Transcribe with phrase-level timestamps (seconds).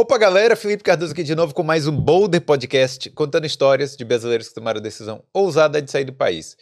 [0.00, 4.04] Opa, galera, Felipe Cardoso aqui de novo com mais um Boulder Podcast, contando histórias de
[4.04, 6.56] brasileiros que tomaram a decisão ousada de sair do país.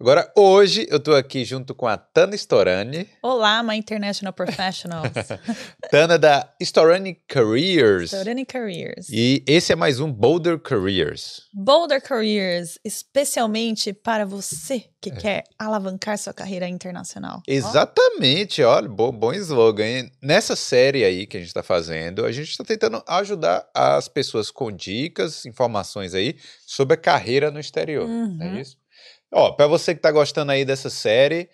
[0.00, 3.08] Agora, hoje, eu tô aqui junto com a Tana Storani.
[3.20, 5.10] Olá, my international professionals.
[5.90, 8.12] Tana da Storani Careers.
[8.12, 9.08] Storani Careers.
[9.10, 11.48] E esse é mais um Boulder Careers.
[11.52, 15.16] Boulder Careers, especialmente para você que é.
[15.16, 17.42] quer alavancar sua carreira internacional.
[17.44, 18.68] Exatamente, oh.
[18.68, 19.84] olha, bom, bom slogan.
[19.84, 20.12] Hein?
[20.22, 24.48] Nessa série aí que a gente está fazendo, a gente está tentando ajudar as pessoas
[24.48, 28.08] com dicas, informações aí sobre a carreira no exterior.
[28.08, 28.38] Uhum.
[28.40, 28.76] É isso?
[29.32, 31.48] Ó, para você que tá gostando aí dessa série,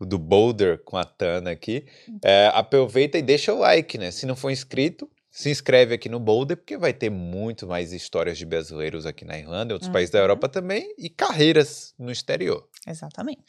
[0.00, 1.86] do Boulder com a Tana aqui,
[2.22, 4.10] é, aproveita e deixa o like, né?
[4.10, 8.38] Se não for inscrito, se inscreve aqui no Boulder, porque vai ter muito mais histórias
[8.38, 9.92] de brasileiros aqui na Irlanda, e outros uhum.
[9.92, 12.68] países da Europa também, e carreiras no exterior.
[12.86, 13.42] Exatamente.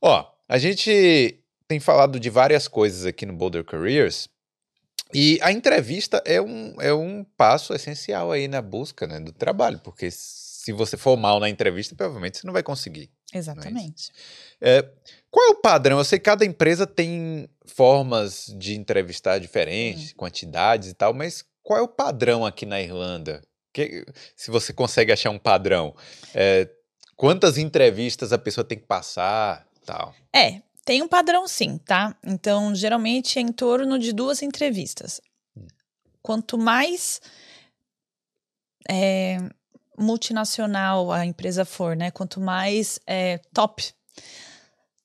[0.00, 4.28] Ó, a gente tem falado de várias coisas aqui no Boulder Careers,
[5.12, 9.78] e a entrevista é um, é um passo essencial aí na busca né, do trabalho,
[9.78, 10.10] porque
[10.68, 13.10] se você for mal na entrevista, provavelmente você não vai conseguir.
[13.32, 14.10] É Exatamente.
[14.60, 14.90] É é,
[15.30, 15.96] qual é o padrão?
[15.96, 20.14] Eu sei que cada empresa tem formas de entrevistar diferentes, hum.
[20.18, 23.40] quantidades e tal, mas qual é o padrão aqui na Irlanda?
[23.72, 24.04] Que,
[24.36, 25.96] se você consegue achar um padrão,
[26.34, 26.68] é,
[27.16, 30.14] quantas entrevistas a pessoa tem que passar, tal?
[30.34, 32.14] É, tem um padrão sim, tá?
[32.22, 35.18] Então, geralmente é em torno de duas entrevistas.
[35.56, 35.66] Hum.
[36.20, 37.22] Quanto mais
[38.86, 39.38] é,
[39.98, 42.10] multinacional a empresa for, né?
[42.10, 43.82] Quanto mais é, top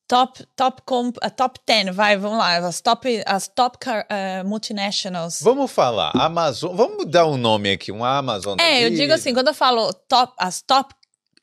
[0.07, 5.39] top top comp, uh, top 10, vai, vamos lá, as top as top uh, multinationals.
[5.41, 8.57] Vamos falar, Amazon, vamos dar um nome aqui, um Amazon.
[8.59, 10.93] É, eu digo assim, quando eu falo top as top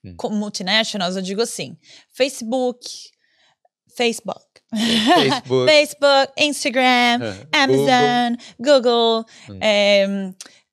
[0.04, 0.14] hum.
[0.30, 1.76] multinationals, eu digo assim,
[2.12, 2.86] Facebook,
[3.96, 7.18] Facebook, Facebook, Facebook Instagram,
[7.52, 9.58] Amazon, Google, Google hum.
[9.60, 10.06] é,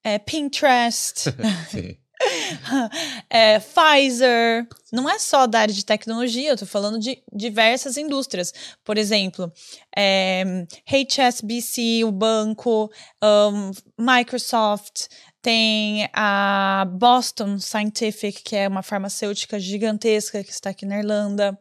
[0.04, 1.26] é, Pinterest.
[3.30, 8.54] é, Pfizer, não é só da área de tecnologia, eu estou falando de diversas indústrias.
[8.84, 9.52] Por exemplo,
[9.96, 10.44] é,
[10.86, 12.92] HSBC, o banco,
[13.24, 15.08] um, Microsoft,
[15.42, 21.58] tem a Boston Scientific, que é uma farmacêutica gigantesca que está aqui na Irlanda,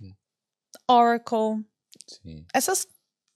[0.00, 0.12] hum.
[0.88, 1.64] Oracle.
[2.06, 2.44] Sim.
[2.54, 2.86] Essas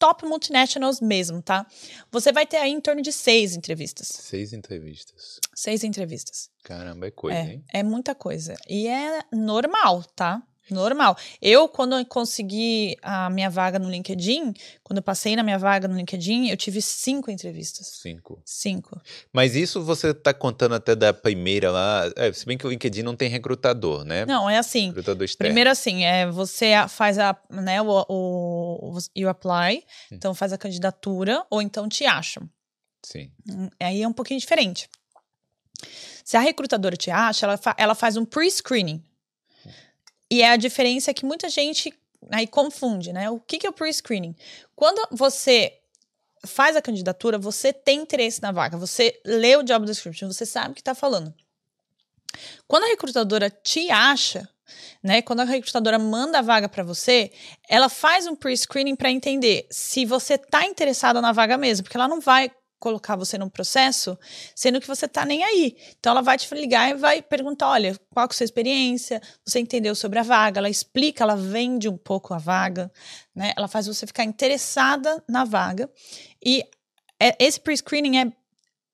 [0.00, 1.66] top multinationals mesmo, tá?
[2.10, 4.08] Você vai ter aí em torno de seis entrevistas.
[4.08, 5.38] Seis entrevistas.
[5.54, 6.48] Seis entrevistas.
[6.64, 7.64] Caramba, é coisa, é, hein?
[7.72, 8.56] É muita coisa.
[8.66, 10.42] E é normal, tá?
[10.70, 11.16] Normal.
[11.42, 15.88] Eu, quando eu consegui a minha vaga no LinkedIn, quando eu passei na minha vaga
[15.88, 17.98] no LinkedIn, eu tive cinco entrevistas.
[18.00, 18.40] Cinco.
[18.44, 19.00] Cinco.
[19.32, 22.10] Mas isso você está contando até da primeira lá.
[22.16, 24.24] É, se bem que o LinkedIn não tem recrutador, né?
[24.24, 24.88] Não, é assim.
[24.88, 25.48] Recrutador externo.
[25.48, 28.59] Primeiro assim, é, você faz a, né, o, o,
[29.16, 30.16] you apply, hum.
[30.16, 32.48] então faz a candidatura, ou então te acham.
[33.02, 33.32] Sim.
[33.48, 34.88] Hum, aí é um pouquinho diferente.
[36.24, 39.02] Se a recrutadora te acha, ela, fa ela faz um pre-screening.
[40.30, 41.92] E é a diferença que muita gente
[42.30, 43.30] aí confunde, né?
[43.30, 44.36] O que, que é o pre-screening?
[44.76, 45.80] Quando você
[46.46, 50.70] faz a candidatura, você tem interesse na vaga, você lê o job description, você sabe
[50.70, 51.34] o que está falando.
[52.66, 54.48] Quando a recrutadora te acha,
[55.02, 55.22] né?
[55.22, 57.30] Quando a recrutadora manda a vaga para você,
[57.68, 62.08] ela faz um pre-screening para entender se você está interessado na vaga mesmo, porque ela
[62.08, 62.50] não vai
[62.80, 64.18] colocar você num processo,
[64.56, 65.76] sendo que você tá nem aí.
[65.98, 69.20] Então ela vai te ligar e vai perguntar, olha, qual é a sua experiência?
[69.44, 70.58] Você entendeu sobre a vaga?
[70.58, 72.90] Ela explica, ela vende um pouco a vaga,
[73.34, 73.52] né?
[73.56, 75.90] Ela faz você ficar interessada na vaga.
[76.44, 76.64] E
[77.20, 78.32] é, esse pre-screening é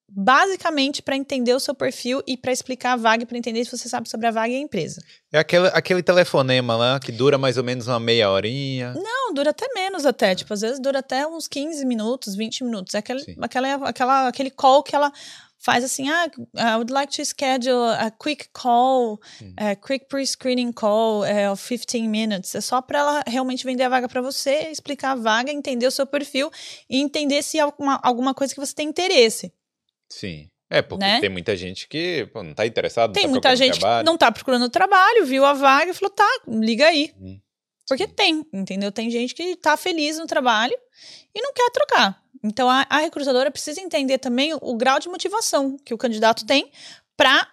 [0.08, 3.88] basicamente para entender o seu perfil e para explicar a vaga, para entender se você
[3.88, 5.02] sabe sobre a vaga e a empresa.
[5.32, 8.94] É aquele, aquele telefonema lá que dura mais ou menos uma meia horinha.
[8.94, 12.94] Não, dura até menos até, tipo, às vezes dura até uns 15 minutos, 20 minutos.
[12.94, 15.12] É aquele, aquela, aquela, aquele call que ela
[15.58, 19.20] faz assim, ah, I would like to schedule a quick call,
[19.56, 22.54] a quick pre-screening call uh, of 15 minutes.
[22.54, 25.90] É só para ela realmente vender a vaga para você, explicar a vaga, entender o
[25.90, 26.50] seu perfil
[26.88, 29.52] e entender se há alguma, alguma coisa que você tem interesse.
[30.08, 30.48] Sim.
[30.68, 31.20] É, porque né?
[31.20, 33.12] tem muita gente que pô, não está interessado.
[33.12, 34.00] Tem tá muita gente trabalho.
[34.02, 37.12] que não está procurando trabalho, viu a vaga e falou: tá, liga aí.
[37.20, 37.38] Hum,
[37.88, 38.90] porque tem, entendeu?
[38.90, 40.76] Tem gente que está feliz no trabalho
[41.34, 42.20] e não quer trocar.
[42.42, 46.44] Então a, a recrutadora precisa entender também o, o, grau de motivação que o candidato
[46.44, 46.70] tem
[47.16, 47.48] para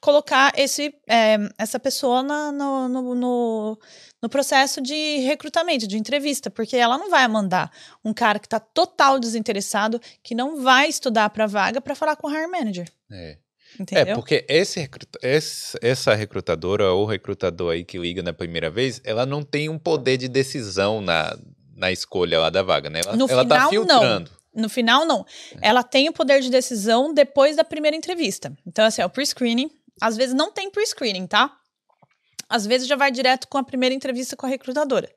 [0.00, 3.78] colocar esse, é, essa pessoa na, no, no, no,
[4.22, 7.70] no processo de recrutamento, de entrevista, porque ela não vai mandar
[8.04, 12.16] um cara que está total desinteressado, que não vai estudar para a vaga, para falar
[12.16, 12.88] com o hiring manager.
[13.10, 13.38] É.
[13.78, 14.12] Entendeu?
[14.12, 14.88] É, porque esse,
[15.22, 19.78] esse, essa recrutadora ou recrutador aí que liga na primeira vez, ela não tem um
[19.78, 21.36] poder de decisão na,
[21.74, 23.00] na escolha lá da vaga, né?
[23.04, 24.30] Ela, no ela tá final, tá filtrando.
[24.30, 24.35] Não.
[24.56, 25.24] No final, não.
[25.60, 28.56] Ela tem o poder de decisão depois da primeira entrevista.
[28.66, 29.70] Então, assim, é o pre-screening.
[30.00, 31.54] Às vezes não tem pre-screening, tá?
[32.48, 35.12] Às vezes já vai direto com a primeira entrevista com a recrutadora.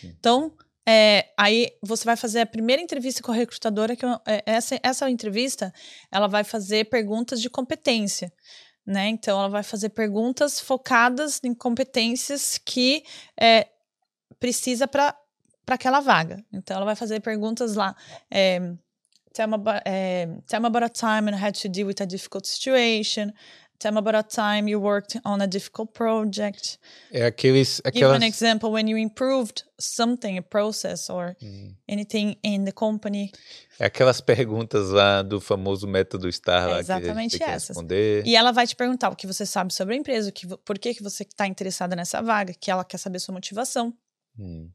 [0.00, 0.14] Sim.
[0.18, 0.52] Então,
[0.86, 5.08] é, aí você vai fazer a primeira entrevista com a recrutadora, que é, essa, essa
[5.08, 5.72] entrevista
[6.10, 8.30] ela vai fazer perguntas de competência.
[8.84, 9.08] Né?
[9.08, 13.04] Então, ela vai fazer perguntas focadas em competências que
[13.40, 13.68] é,
[14.38, 15.16] precisa para
[15.74, 16.44] aquela vaga.
[16.52, 17.94] Então, ela vai fazer perguntas lá.
[18.30, 18.60] É,
[19.32, 22.06] tell, me about, é, tell me about a time and had to deal with a
[22.06, 23.32] difficult situation.
[23.82, 26.78] Tell me about a time you worked on a difficult project.
[27.10, 28.12] É aqueles, aquelas...
[28.12, 31.74] Give an example when you improved something, a process or hum.
[31.88, 33.32] anything in the company.
[33.80, 37.70] É aquelas perguntas lá do famoso método STAR lá é exatamente que essas.
[37.70, 38.24] responder.
[38.24, 40.78] E ela vai te perguntar o que você sabe sobre a empresa, o que, por
[40.78, 43.92] que, que você está interessada nessa vaga, que ela quer saber sua motivação.
[44.38, 44.70] Hum.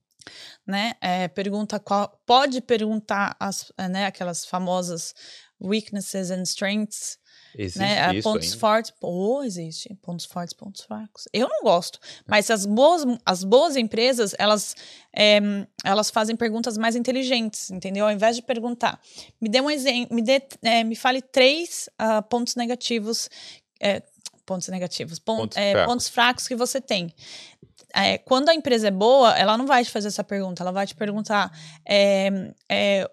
[0.66, 0.94] Né?
[1.02, 5.14] É, pergunta qual, pode perguntar as, né, aquelas famosas
[5.62, 7.18] weaknesses and strengths
[7.58, 8.22] Existe né?
[8.22, 8.60] pontos ainda?
[8.60, 11.28] fortes, ou existe pontos fortes, pontos fracos.
[11.34, 14.76] Eu não gosto, mas as boas, as boas empresas elas
[15.12, 15.40] é,
[15.84, 18.06] elas fazem perguntas mais inteligentes, entendeu?
[18.06, 19.02] Ao invés de perguntar,
[19.42, 23.28] me dê um exemplo, me dê, é, me fale três uh, pontos negativos,
[23.80, 24.04] é,
[24.46, 25.94] pontos negativos, pon pontos, é, fracos.
[25.94, 27.12] pontos fracos que você tem.
[27.94, 30.86] É, quando a empresa é boa, ela não vai te fazer essa pergunta, ela vai
[30.86, 31.52] te perguntar
[31.88, 32.30] é,
[32.70, 33.10] é,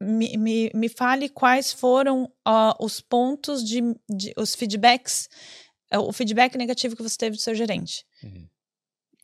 [0.00, 5.28] me, me, me fale quais foram uh, os pontos de, de, os feedbacks,
[5.94, 8.04] uh, o feedback negativo que você teve do seu gerente.
[8.22, 8.48] Uhum.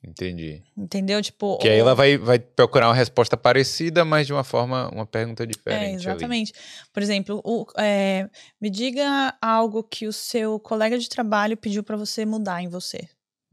[0.05, 0.63] Entendi.
[0.77, 1.21] Entendeu?
[1.21, 1.59] Tipo.
[1.59, 5.45] Que aí ela vai, vai procurar uma resposta parecida, mas de uma forma, uma pergunta
[5.45, 5.91] diferente.
[5.91, 6.53] É, exatamente.
[6.55, 6.89] Ali.
[6.93, 8.29] Por exemplo, o, é,
[8.61, 13.09] me diga algo que o seu colega de trabalho pediu para você mudar em você.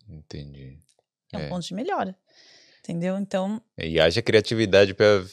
[0.08, 0.78] Entendi.
[1.36, 1.50] É um é.
[1.50, 2.16] ponto de melhora.
[2.80, 3.18] Entendeu?
[3.18, 3.62] Então.
[3.78, 5.24] E haja criatividade para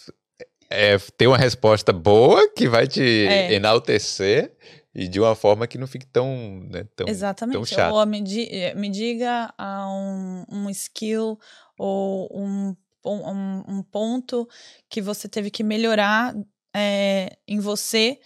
[0.71, 3.53] é, ter uma resposta boa que vai te é.
[3.53, 4.57] enaltecer
[4.95, 7.55] e de uma forma que não fique tão, né, tão, Exatamente.
[7.55, 7.95] tão chato.
[7.95, 11.39] Ou me, di eh, me diga um, um skill
[11.79, 14.49] ou um, um, um, ponto
[14.89, 16.35] que você teve que melhorar
[16.75, 18.19] é, em você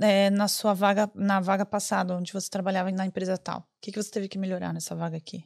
[0.00, 3.60] é, na sua vaga, na vaga passada, onde você trabalhava na empresa tal.
[3.60, 5.44] O que, que você teve que melhorar nessa vaga aqui?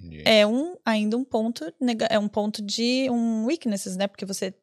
[0.00, 0.22] Entendi.
[0.24, 1.64] É um ainda um ponto
[2.08, 4.06] é um ponto de um weaknesses, né?
[4.06, 4.54] Porque você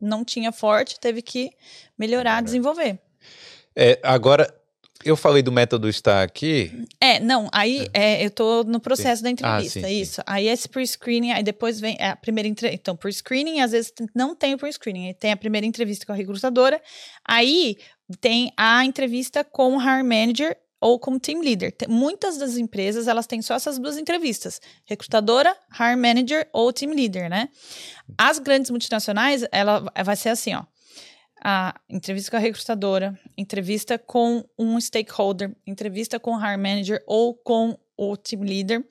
[0.00, 1.50] não tinha forte, teve que
[1.98, 2.98] melhorar, desenvolver.
[3.74, 4.52] É, agora,
[5.04, 6.86] eu falei do método estar aqui.
[7.00, 8.22] É, não, aí é.
[8.22, 9.24] É, eu tô no processo sim.
[9.24, 10.14] da entrevista, ah, sim, isso.
[10.16, 10.22] Sim.
[10.26, 12.80] Aí esse pre-screening, aí depois vem a primeira entrevista.
[12.80, 16.80] Então, pre-screening, às vezes não tem o pre-screening, tem a primeira entrevista com a recrutadora,
[17.24, 17.76] aí
[18.20, 21.72] tem a entrevista com o hiring manager ou como team leader.
[21.88, 24.60] Muitas das empresas, elas têm só essas duas entrevistas.
[24.84, 27.48] Recrutadora, hire manager ou team leader, né?
[28.18, 30.64] As grandes multinacionais, ela vai ser assim, ó.
[31.44, 37.34] A entrevista com a recrutadora, entrevista com um stakeholder, entrevista com o hire manager ou
[37.34, 38.84] com o team leader,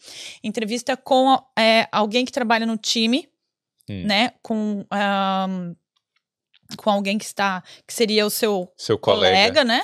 [0.43, 3.27] entrevista com é, alguém que trabalha no time,
[3.89, 4.05] hum.
[4.05, 4.31] né?
[4.41, 5.75] Com um,
[6.77, 9.81] com alguém que está que seria o seu, seu colega, colega né?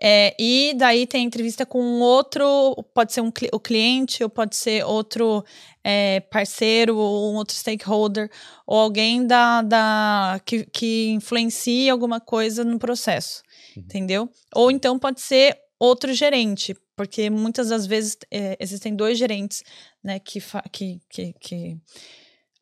[0.00, 4.84] É, e daí tem entrevista com outro, pode ser um, o cliente, ou pode ser
[4.84, 5.44] outro
[5.82, 8.30] é, parceiro, ou um outro stakeholder,
[8.66, 13.42] ou alguém da, da que, que influencia alguma coisa no processo,
[13.76, 13.82] uhum.
[13.82, 14.28] entendeu?
[14.54, 19.62] Ou então pode ser outro gerente, porque muitas das vezes é, existem dois gerentes,
[20.02, 20.40] né, que,
[20.72, 21.78] que, que, que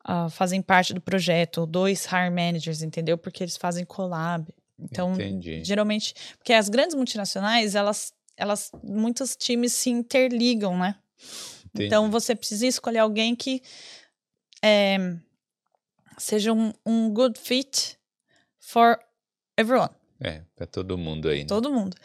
[0.07, 3.17] uh, fazem parte do projeto, dois hire managers, entendeu?
[3.17, 4.47] Porque eles fazem collab.
[4.79, 5.63] Então, Entendi.
[5.63, 10.95] geralmente, porque as grandes multinacionais, elas, elas, muitos times se interligam, né?
[11.67, 11.87] Entendi.
[11.87, 13.61] Então, você precisa escolher alguém que
[14.61, 14.97] é,
[16.17, 17.97] seja um, um good fit
[18.59, 18.99] for
[19.57, 19.91] everyone.
[20.19, 21.39] É, para todo mundo aí.
[21.39, 21.45] Né?
[21.45, 21.95] Todo mundo.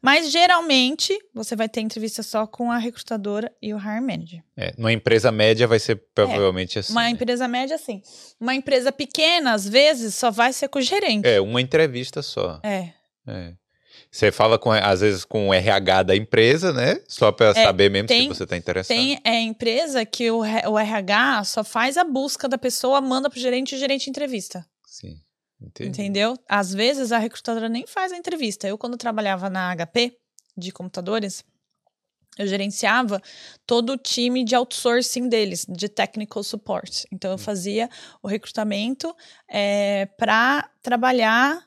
[0.00, 4.42] Mas geralmente você vai ter entrevista só com a recrutadora e o hire manager.
[4.56, 6.92] É, numa empresa média vai ser provavelmente é, assim.
[6.92, 7.10] Uma né?
[7.10, 8.02] empresa média, sim.
[8.40, 11.26] Uma empresa pequena, às vezes, só vai ser com o gerente.
[11.26, 12.60] É, uma entrevista só.
[12.62, 12.90] É.
[13.26, 13.54] é.
[14.10, 17.00] Você fala com, às vezes com o RH da empresa, né?
[17.08, 18.96] Só para é, saber mesmo tem, se você está interessado.
[18.96, 23.40] Tem é, empresa que o, o RH só faz a busca da pessoa, manda pro
[23.40, 24.64] gerente e o gerente entrevista.
[24.86, 25.20] Sim.
[25.60, 25.88] Entendi.
[25.88, 26.36] Entendeu?
[26.48, 28.68] Às vezes a recrutadora nem faz a entrevista.
[28.68, 30.16] Eu, quando trabalhava na HP
[30.56, 31.44] de computadores,
[32.38, 33.20] eu gerenciava
[33.66, 37.04] todo o time de outsourcing deles, de technical support.
[37.10, 37.38] Então, eu hum.
[37.38, 37.88] fazia
[38.22, 39.14] o recrutamento
[39.48, 41.64] é, para trabalhar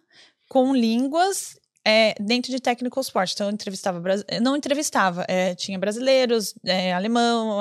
[0.48, 3.32] com línguas é, dentro de technical support.
[3.34, 4.02] Então, eu entrevistava,
[4.42, 6.54] não entrevistava, é, tinha brasileiros,
[6.96, 7.60] alemão,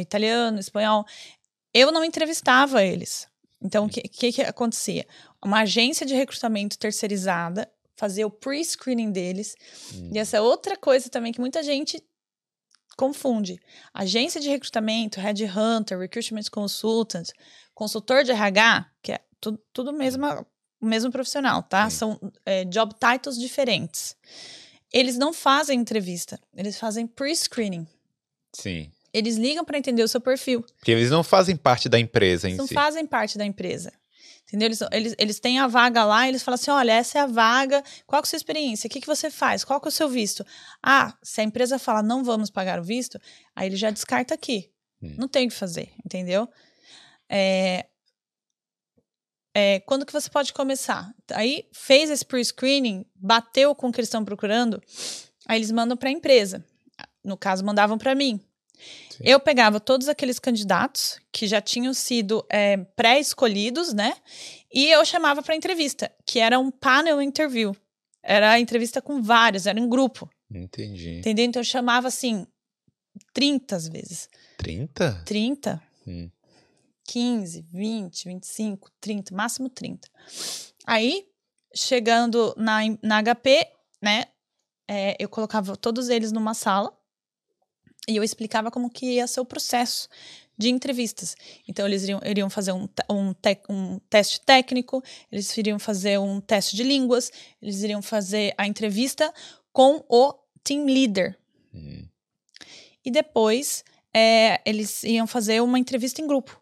[0.00, 1.04] italiano, espanhol.
[1.74, 3.29] Eu não entrevistava eles.
[3.62, 5.06] Então, o que, que, que, acontecia?
[5.44, 9.54] uma agência de recrutamento terceirizada fazer o pre-screening deles.
[9.94, 10.10] Hum.
[10.14, 12.02] E essa é outra coisa também que muita gente
[12.96, 13.60] confunde.
[13.92, 17.28] Agência de recrutamento, headhunter, recruitment consultant,
[17.74, 20.26] consultor de RH, que é tudo, tudo mesmo,
[20.80, 21.90] o mesmo profissional, tá?
[21.90, 24.16] São é, job titles diferentes.
[24.92, 27.86] Eles não fazem entrevista, eles fazem pre-screening.
[28.52, 28.90] Sim.
[29.12, 30.62] Eles ligam para entender o seu perfil.
[30.78, 32.74] Porque eles não fazem parte da empresa em Eles não si.
[32.74, 33.92] fazem parte da empresa.
[34.46, 34.66] Entendeu?
[34.66, 37.84] Eles, eles, eles têm a vaga lá eles falam assim: olha, essa é a vaga,
[38.06, 38.88] qual é a sua experiência?
[38.88, 39.64] O que, que você faz?
[39.64, 40.44] Qual é o seu visto?
[40.82, 43.20] Ah, se a empresa fala não vamos pagar o visto,
[43.54, 44.70] aí ele já descarta aqui.
[45.00, 45.14] Hum.
[45.18, 46.48] Não tem o que fazer, entendeu?
[47.28, 47.86] É,
[49.54, 51.12] é, quando que você pode começar?
[51.32, 54.82] Aí fez esse pre-screening, bateu com o que eles estão procurando,
[55.46, 56.64] aí eles mandam para a empresa.
[57.24, 58.40] No caso, mandavam para mim.
[59.10, 59.22] Sim.
[59.24, 64.16] Eu pegava todos aqueles candidatos que já tinham sido é, pré-escolhidos, né?
[64.72, 67.76] E eu chamava para entrevista, que era um panel interview.
[68.22, 71.18] Era entrevista com vários, era em grupo, Entendi.
[71.18, 71.44] entendeu?
[71.46, 72.46] Então eu chamava assim
[73.32, 74.28] 30 às vezes.
[74.58, 75.22] 30?
[75.24, 76.30] 30, Hum.
[77.04, 80.08] 15, 20, 25, 30, máximo 30.
[80.86, 81.26] Aí,
[81.74, 83.66] chegando na, na HP,
[84.02, 84.26] né,
[84.88, 86.92] é, eu colocava todos eles numa sala
[88.10, 90.08] e eu explicava como que ia ser o processo
[90.58, 91.34] de entrevistas.
[91.66, 95.02] Então, eles iriam, iriam fazer um, te- um, tec- um teste técnico,
[95.32, 97.30] eles iriam fazer um teste de línguas,
[97.62, 99.32] eles iriam fazer a entrevista
[99.72, 101.38] com o team leader.
[101.72, 102.06] Hum.
[103.02, 106.60] E depois, é, eles iam fazer uma entrevista em grupo.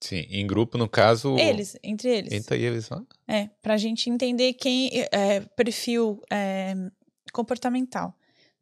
[0.00, 1.36] Sim, em grupo, no caso.
[1.36, 2.32] Eles, entre eles.
[2.32, 3.04] Entre eles lá.
[3.26, 6.72] É, pra gente entender quem é perfil é,
[7.32, 8.14] comportamental,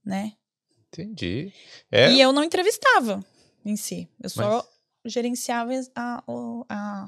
[0.02, 0.32] né?
[1.02, 1.52] Entendi.
[1.90, 3.24] É, E eu não entrevistava
[3.64, 4.08] em si.
[4.22, 4.56] Eu só
[5.04, 6.22] Mas- gerenciava a,
[6.68, 7.06] a,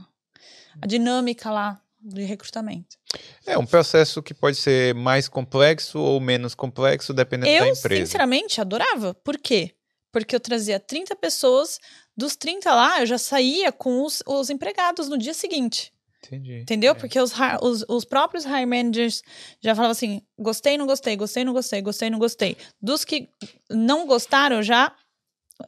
[0.83, 2.97] a dinâmica lá de recrutamento.
[3.45, 8.07] é um processo que pode ser mais complexo ou menos complexo, dependendo da Eu, empresa.
[8.07, 9.15] sinceramente, adorava.
[9.15, 9.75] Por quê?
[10.13, 11.79] Porque eu trazia 30 pessoas,
[12.17, 15.93] dos 30 lá, eu já saía com os, os empregados no dia seguinte.
[16.25, 16.61] Entendi.
[16.61, 16.93] Entendeu?
[16.93, 16.95] É.
[16.95, 17.33] Porque os,
[17.63, 19.23] os, os próprios hire managers
[19.61, 22.57] já falavam assim: gostei, não gostei, gostei, não gostei, gostei, não gostei.
[22.83, 23.29] Dos que
[23.71, 24.93] não gostaram, eu já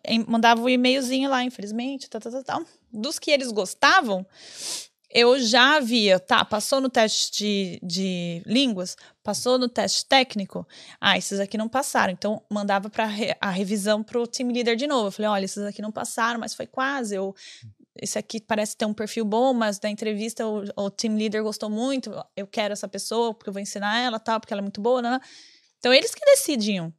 [0.04, 2.62] em- mandava um e-mailzinho lá, infelizmente, tal, tal, tal, tal.
[2.92, 4.26] Dos que eles gostavam,
[5.12, 10.66] eu já via, tá, passou no teste de, de línguas, passou no teste técnico,
[11.00, 12.12] ah, esses aqui não passaram.
[12.12, 13.08] Então, mandava para
[13.40, 15.08] a revisão pro team leader de novo.
[15.08, 17.14] Eu falei, olha, esses aqui não passaram, mas foi quase.
[17.16, 17.34] Eu,
[17.96, 21.68] esse aqui parece ter um perfil bom, mas da entrevista o, o team leader gostou
[21.68, 22.12] muito.
[22.36, 25.02] Eu quero essa pessoa porque eu vou ensinar ela, tal, porque ela é muito boa,
[25.02, 25.20] né?
[25.78, 26.92] Então, eles que decidiam.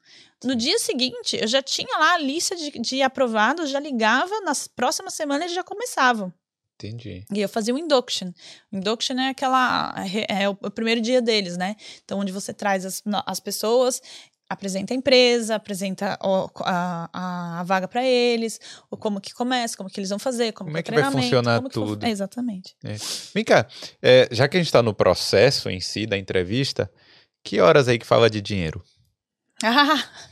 [0.43, 4.67] No dia seguinte, eu já tinha lá a lista de, de aprovados, já ligava, nas
[4.67, 6.33] próximas semanas eles já começavam.
[6.83, 7.23] Entendi.
[7.31, 8.31] E eu fazia o induction.
[8.71, 9.93] O induction é aquela.
[10.27, 11.75] É o, o primeiro dia deles, né?
[12.03, 14.01] Então, onde você traz as, as pessoas,
[14.51, 19.89] apresenta a empresa, apresenta o- a, a vaga para eles, o como que começa, como
[19.89, 22.05] que eles vão fazer, como, Como é que que é o vai funcionar que tudo.
[22.05, 22.75] É, exatamente.
[23.33, 23.67] Vem cá,
[24.01, 26.91] é, já que a gente está no processo em si da entrevista,
[27.43, 28.83] que horas aí que fala de dinheiro?
[29.63, 30.03] Ah,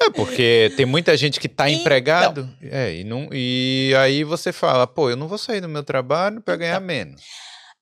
[0.00, 1.80] É porque tem muita gente que está Então.
[1.80, 5.82] empregado é, e, não, e aí você fala, pô, eu não vou sair do meu
[5.82, 6.86] trabalho para ganhar Então.
[6.86, 7.20] menos.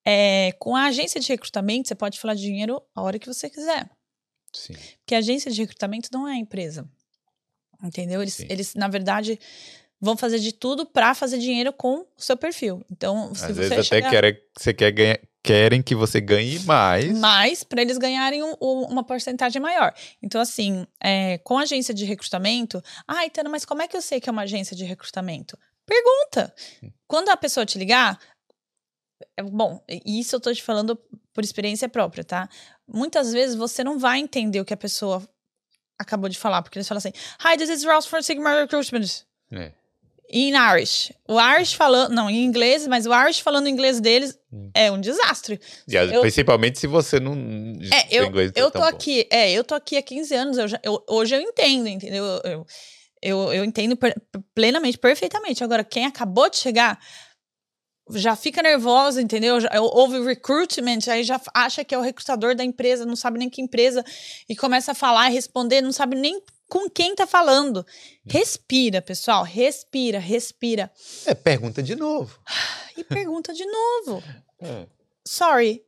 [0.05, 3.51] é, com a agência de recrutamento, você pode falar de dinheiro a hora que você
[3.51, 3.91] quiser.
[4.57, 4.75] Sim.
[4.99, 6.89] Porque a agência de recrutamento não é a empresa.
[7.83, 8.23] Entendeu?
[8.23, 8.47] Eles, Sim.
[8.49, 9.39] eles na verdade,
[10.01, 12.83] vão fazer de tudo para fazer dinheiro com o seu perfil.
[12.91, 14.11] Então, se Às você vezes até chegar...
[14.11, 17.17] querem, você quer ganhar, querem que você ganhe mais.
[17.19, 19.95] mais para eles ganharem um- um- uma porcentagem maior.
[20.23, 24.03] Então, assim, é, com a agência de recrutamento, ah, Itana, mas como é que eu
[24.03, 25.59] sei que é uma agência de recrutamento?
[25.85, 26.53] Pergunta.
[27.07, 28.19] Quando a pessoa te ligar,
[29.37, 30.97] é, bom, isso eu tô te falando
[31.33, 32.49] por experiência própria, tá?
[32.89, 35.23] Muitas vezes você não vai entender o que a pessoa
[35.99, 37.13] acabou de falar, porque eles falam assim,
[37.45, 39.25] Hi, this is Ross from Sigma Recruitment.
[39.53, 39.73] É.
[40.29, 41.13] Em Irish.
[41.29, 44.71] O Irish falando, não, em inglês, mas o Irish falando inglês deles Hum.
[44.75, 45.61] é um desastre.
[45.89, 47.33] As- Eu- Principalmente se você não.
[47.93, 48.85] É, eu, inglês eu é tô bom.
[48.87, 52.25] aqui, é, eu tô aqui há 15 anos, eu já- eu- hoje eu entendo, entendeu?
[52.45, 52.67] Eu,
[53.23, 54.17] eu, eu entendo per-
[54.55, 55.63] plenamente, perfeitamente.
[55.63, 56.99] Agora, quem acabou de chegar
[58.11, 59.61] já fica nervosa, entendeu?
[59.61, 63.51] Já, ouve recruitment, aí já acha que é o recrutador da empresa, não sabe nem
[63.51, 64.05] que empresa,
[64.49, 67.85] e começa a falar e responder, não sabe nem com quem tá falando.
[68.25, 70.91] Respira, pessoal, respira, respira.
[71.25, 72.39] É, pergunta de novo.
[72.97, 74.23] E pergunta de novo.
[74.61, 74.87] É.
[75.27, 75.85] Sorry,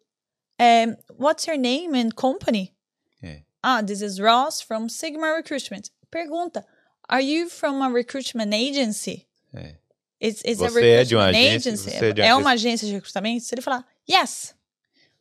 [0.61, 2.75] um, what's your name and company?
[3.23, 3.43] É.
[3.63, 5.91] Ah, this is Ross from Sigma Recruitment.
[6.11, 6.65] Pergunta,
[7.09, 9.27] are you from a recruitment agency?
[9.55, 9.77] É.
[10.21, 11.71] Is, is a Você é de uma agência?
[11.71, 13.45] é de uma é uma agência de recrutamento?
[13.45, 14.55] Se ele falar, yes,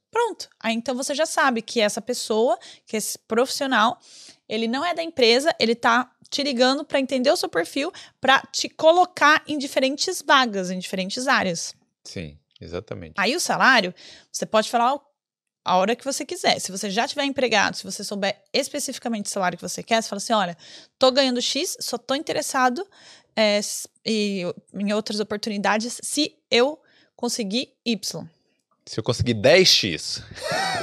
[0.09, 0.49] Pronto.
[0.59, 3.99] Aí então você já sabe que essa pessoa, que esse profissional,
[4.47, 8.41] ele não é da empresa, ele tá te ligando para entender o seu perfil, para
[8.51, 11.75] te colocar em diferentes vagas, em diferentes áreas.
[12.03, 13.13] Sim, exatamente.
[13.17, 13.93] Aí o salário,
[14.31, 14.99] você pode falar
[15.63, 16.59] a hora que você quiser.
[16.59, 20.09] Se você já tiver empregado, se você souber especificamente o salário que você quer, você
[20.09, 20.57] fala assim: olha,
[20.97, 22.87] tô ganhando X, só tô interessado
[23.37, 23.59] é,
[24.03, 24.41] e,
[24.73, 26.81] em outras oportunidades se eu
[27.15, 28.27] conseguir Y.
[28.83, 30.23] Se eu conseguir 10x.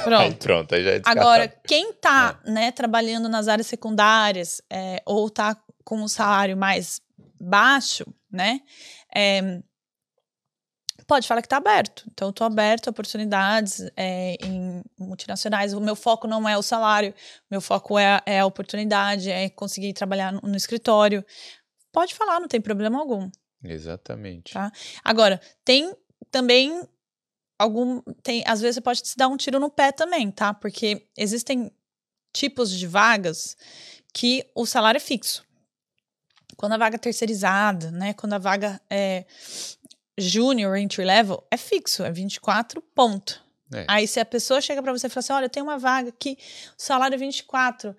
[0.03, 0.21] Pronto.
[0.21, 2.51] Aí pronto, aí já é Agora, quem tá é.
[2.51, 7.01] né, trabalhando nas áreas secundárias é, ou tá com um salário mais
[7.41, 8.61] baixo, né?
[9.13, 9.59] É,
[11.07, 12.05] pode falar que tá aberto.
[12.11, 15.73] Então, eu tô aberto a oportunidades é, em multinacionais.
[15.73, 17.13] O meu foco não é o salário,
[17.49, 21.25] meu foco é, é a oportunidade, é conseguir trabalhar no, no escritório.
[21.95, 23.31] Pode falar, não tem problema algum.
[23.63, 24.51] Exatamente.
[24.51, 24.69] Tá?
[25.01, 25.95] Agora, tem
[26.29, 26.85] também
[27.57, 30.53] algum tem às vezes você pode se dar um tiro no pé também, tá?
[30.53, 31.71] Porque existem
[32.33, 33.55] tipos de vagas
[34.13, 35.45] que o salário é fixo.
[36.57, 38.13] Quando a vaga é terceirizada, né?
[38.13, 39.23] Quando a vaga é
[40.17, 43.41] junior entry level, é fixo, é 24 ponto.
[43.73, 43.85] É.
[43.87, 46.37] Aí se a pessoa chega para você e fala assim, olha, tenho uma vaga aqui,
[46.77, 47.95] o salário é 24,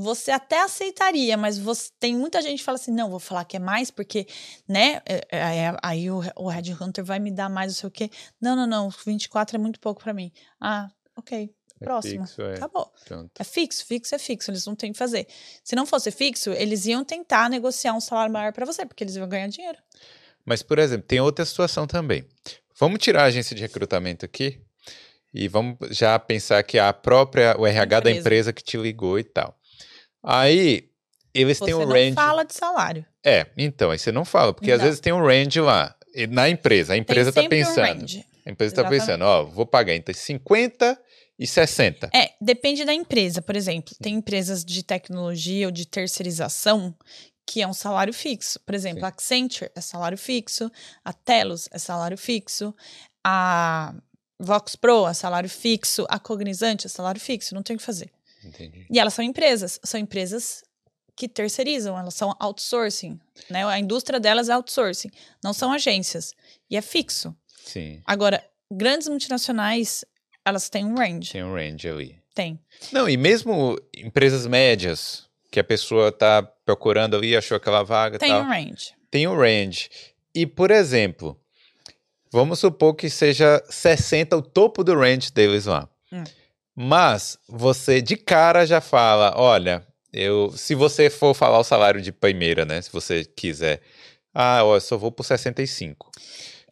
[0.00, 3.56] você até aceitaria, mas você, tem muita gente que fala assim, não, vou falar que
[3.56, 4.26] é mais, porque,
[4.66, 7.88] né, é, é, é aí o, o Red Hunter vai me dar mais, não sei
[7.88, 8.10] o quê.
[8.40, 10.32] Não, não, não, 24 é muito pouco para mim.
[10.60, 12.26] Ah, ok, é próximo.
[12.26, 12.54] Fixo, é.
[12.54, 12.92] Acabou.
[13.06, 13.30] Pronto.
[13.38, 15.26] É fixo, fixo é fixo, eles não têm que fazer.
[15.62, 19.16] Se não fosse fixo, eles iam tentar negociar um salário maior para você, porque eles
[19.16, 19.78] iam ganhar dinheiro.
[20.44, 22.24] Mas, por exemplo, tem outra situação também.
[22.78, 24.60] Vamos tirar a agência de recrutamento aqui
[25.32, 28.00] e vamos já pensar que a própria, o RH empresa.
[28.00, 29.56] da empresa que te ligou e tal.
[30.22, 30.88] Aí,
[31.34, 31.92] eles você têm um range.
[31.92, 33.06] Você não fala de salário.
[33.24, 34.76] É, então, aí você não fala, porque não.
[34.76, 35.94] às vezes tem um range lá,
[36.30, 36.94] na empresa.
[36.94, 38.02] A empresa está pensando.
[38.02, 40.98] Um a empresa está pensando, ó, vou pagar entre 50
[41.38, 42.10] e 60.
[42.14, 43.40] É, depende da empresa.
[43.40, 46.94] Por exemplo, tem empresas de tecnologia ou de terceirização
[47.46, 48.60] que é um salário fixo.
[48.60, 49.04] Por exemplo, Sim.
[49.04, 50.70] a Accenture é salário fixo,
[51.04, 52.74] a Telos é salário fixo,
[53.24, 53.94] a
[54.38, 58.10] Vox Pro é salário fixo, a Cognizante é salário fixo, não tem o que fazer.
[58.44, 58.86] Entendi.
[58.90, 60.62] E elas são empresas, são empresas
[61.16, 63.64] que terceirizam, elas são outsourcing, né?
[63.66, 65.10] A indústria delas é outsourcing,
[65.44, 66.34] não são agências.
[66.70, 67.34] E é fixo.
[67.62, 68.00] Sim.
[68.06, 70.04] Agora, grandes multinacionais,
[70.44, 71.32] elas têm um range.
[71.32, 72.18] Tem um range ali.
[72.34, 72.58] Tem.
[72.92, 78.30] Não, e mesmo empresas médias, que a pessoa tá procurando ali, achou aquela vaga Tem
[78.30, 78.94] tal, um range.
[79.10, 79.90] Tem um range.
[80.34, 81.38] E, por exemplo,
[82.32, 85.88] vamos supor que seja 60 o topo do range deles lá.
[86.12, 86.24] Hum.
[86.82, 92.10] Mas você de cara já fala, olha, eu, se você for falar o salário de
[92.10, 93.82] primeira, né, se você quiser,
[94.32, 96.10] ah, ó, eu só vou por 65.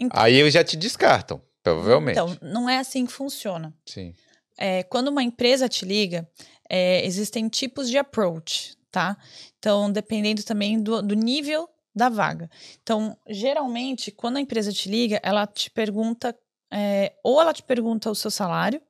[0.00, 2.18] Então, Aí eles já te descartam, provavelmente.
[2.18, 3.74] Então, não é assim que funciona.
[3.84, 4.14] Sim.
[4.56, 6.26] É, quando uma empresa te liga,
[6.70, 9.14] é, existem tipos de approach, tá?
[9.58, 12.48] Então, dependendo também do, do nível da vaga.
[12.82, 16.34] Então, geralmente, quando a empresa te liga, ela te pergunta,
[16.72, 18.80] é, ou ela te pergunta o seu salário.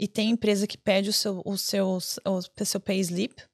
[0.00, 3.44] E tem empresa que pede o seu, o seu, o seu pay slip.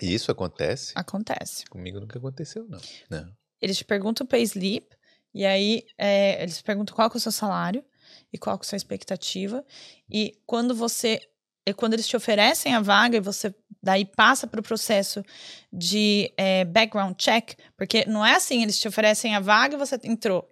[0.00, 0.92] E isso acontece?
[0.96, 1.66] Acontece.
[1.66, 2.80] Comigo nunca aconteceu, não.
[3.10, 3.30] não.
[3.60, 4.88] Eles te perguntam o pay slip,
[5.34, 7.84] e aí é, eles perguntam qual é o seu salário
[8.32, 9.62] e qual é a sua expectativa.
[10.10, 11.20] E quando você.
[11.66, 15.22] E quando eles te oferecem a vaga e você daí passa para o processo
[15.70, 20.00] de é, background check, porque não é assim, eles te oferecem a vaga e você
[20.04, 20.50] entrou.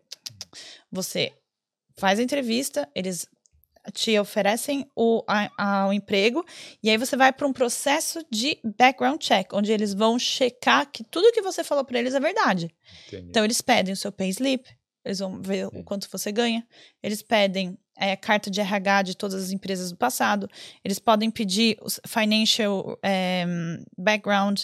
[0.91, 1.33] Você
[1.97, 3.27] faz a entrevista, eles
[3.93, 6.45] te oferecem o, a, a, o emprego
[6.83, 11.03] e aí você vai para um processo de background check, onde eles vão checar que
[11.03, 12.73] tudo que você falou para eles é verdade.
[13.09, 13.29] Entendi.
[13.29, 14.69] Então eles pedem o seu pay slip,
[15.05, 16.67] eles vão ver o quanto você ganha,
[17.03, 20.49] eles pedem é, carta de RH de todas as empresas do passado,
[20.85, 23.45] eles podem pedir o financial é,
[23.97, 24.63] background.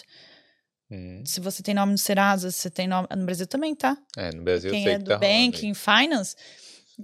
[0.91, 1.21] Hum.
[1.23, 3.07] Se você tem nome no Serasa, se você tem nome.
[3.15, 3.95] No Brasil também, tá?
[4.17, 6.35] É, no Brasil Quem eu sei é que do tá banking, finance,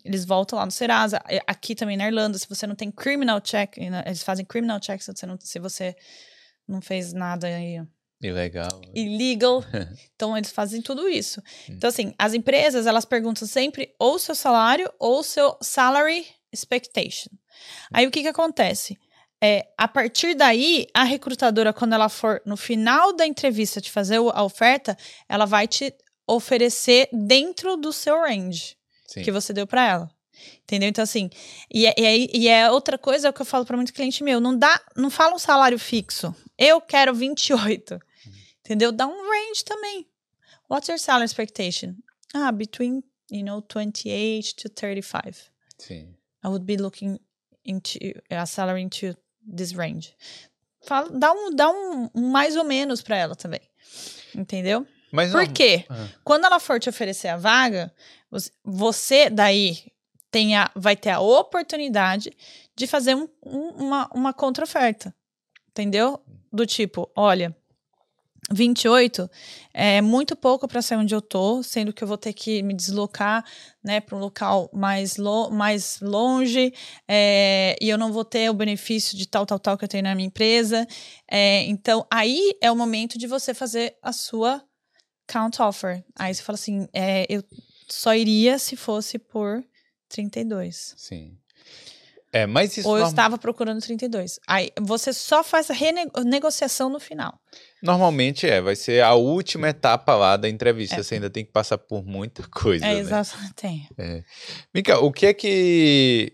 [0.03, 1.21] eles voltam lá no Serasa.
[1.47, 5.13] Aqui também na Irlanda, se você não tem criminal check, eles fazem criminal check se
[5.13, 5.95] você não, se você
[6.67, 7.81] não fez nada aí.
[8.21, 8.81] Ilegal.
[8.93, 9.63] Illegal.
[10.15, 11.39] então, eles fazem tudo isso.
[11.69, 11.73] Hum.
[11.73, 17.29] Então, assim, as empresas, elas perguntam sempre ou seu salário ou seu salary expectation.
[17.93, 18.97] Aí, o que que acontece?
[19.43, 24.15] É, a partir daí, a recrutadora, quando ela for no final da entrevista te fazer
[24.15, 25.93] a oferta, ela vai te
[26.27, 28.75] oferecer dentro do seu range.
[29.15, 29.23] Sim.
[29.23, 30.11] que você deu para ela.
[30.63, 30.89] Entendeu?
[30.89, 31.29] Então, assim,
[31.73, 34.39] e, é, e, é, e é outra coisa que eu falo para muito cliente meu:
[34.39, 36.35] não dá, não fala um salário fixo.
[36.57, 37.99] Eu quero 28.
[38.59, 38.91] Entendeu?
[38.91, 40.05] Dá um range também.
[40.69, 41.95] What's your salary expectation?
[42.33, 45.51] Ah, between, you know, 28 to 35.
[45.77, 46.15] Sim.
[46.43, 47.19] I would be looking
[47.63, 47.97] into
[48.29, 50.15] a salary into this range.
[50.81, 53.61] Fala, dá um, dá um, um mais ou menos para ela também.
[54.35, 54.85] Entendeu?
[55.15, 55.85] Mas Por não- quê?
[55.89, 56.07] Ah.
[56.23, 57.91] Quando ela for te oferecer a vaga,
[58.63, 59.77] você- daí
[60.29, 62.31] tem a, vai ter a oportunidade
[62.75, 65.15] de fazer um- um- uma, uma contra-oferta.
[65.69, 66.21] Entendeu?
[66.51, 67.55] Do tipo, olha,
[68.51, 69.29] 28
[69.73, 72.73] é muito pouco para ser onde eu tô, sendo que eu vou ter que me
[72.73, 73.43] deslocar,
[73.83, 76.71] né, para um local mais, lo mais longe,
[77.07, 80.03] é, e eu não vou ter o benefício de tal, tal, tal que eu tenho
[80.03, 80.87] na minha empresa.
[81.29, 84.63] É, então, aí é o momento de você fazer a sua
[85.27, 86.03] count offer.
[86.17, 87.43] Aí você fala assim, é, eu
[87.87, 89.63] só iria se fosse por
[90.09, 90.93] 32.
[90.97, 91.37] Sim.
[92.31, 94.39] É, mas isso Ou eu norm- estava procurando 32.
[94.45, 97.39] Aí você só faz a renegociação no final.
[97.81, 100.95] normalmente é, vai ser a última etapa lá da entrevista.
[100.97, 101.03] É.
[101.03, 102.85] Você ainda tem que passar por muita coisa.
[102.85, 102.99] É, né?
[102.99, 103.37] exato.
[103.55, 103.87] Tem.
[104.73, 106.33] Mica, o que é que.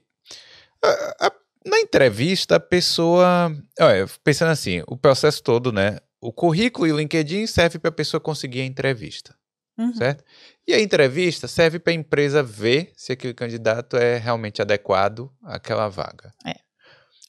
[0.84, 1.32] a- a-
[1.64, 3.56] na entrevista, a pessoa.
[3.80, 6.00] Olha, pensando assim, o processo todo, né?
[6.22, 9.36] O currículo e o LinkedIn serve para a pessoa conseguir a entrevista,
[9.78, 9.94] Uhum.
[9.96, 10.24] certo?
[10.68, 15.88] E a entrevista serve para a empresa ver se aquele candidato é realmente adequado àquela
[15.90, 16.32] vaga.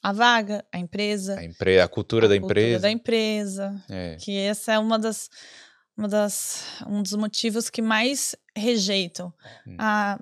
[0.03, 1.79] A vaga, a empresa, A, empre...
[1.79, 2.79] a cultura da a cultura empresa.
[2.81, 3.83] da empresa.
[3.89, 4.17] É.
[4.17, 5.29] Que essa é uma das,
[5.97, 9.33] uma das um dos motivos que mais rejeitam.
[9.65, 9.77] Hum.
[9.79, 10.19] Ah,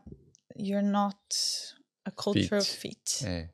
[0.56, 1.18] you're not
[2.06, 3.00] a cultural Fit.
[3.18, 3.26] fit.
[3.28, 3.50] É.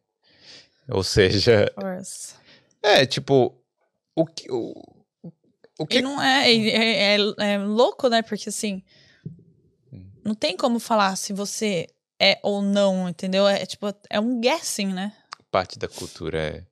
[0.90, 1.74] Ou seja,
[2.84, 3.58] é tipo.
[4.16, 4.52] O que.
[4.52, 4.74] O,
[5.80, 8.22] o que E não é, é, é, é louco, né?
[8.22, 8.82] Porque assim,
[10.24, 11.88] não tem como falar se você
[12.20, 13.48] é ou não, entendeu?
[13.48, 15.14] É tipo, é um guessing, né?
[15.50, 16.64] parte da cultura é.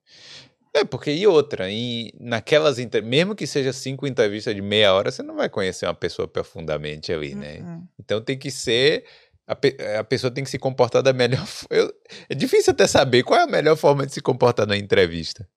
[0.80, 5.10] É, porque e outra, e naquelas entre- mesmo que seja cinco entrevistas de meia hora,
[5.10, 7.60] você não vai conhecer uma pessoa profundamente ali, né?
[7.62, 7.88] Uhum.
[7.98, 9.06] Então tem que ser.
[9.48, 11.94] A, pe- a pessoa tem que se comportar da melhor fo- eu-
[12.28, 15.48] É difícil até saber qual é a melhor forma de se comportar na entrevista.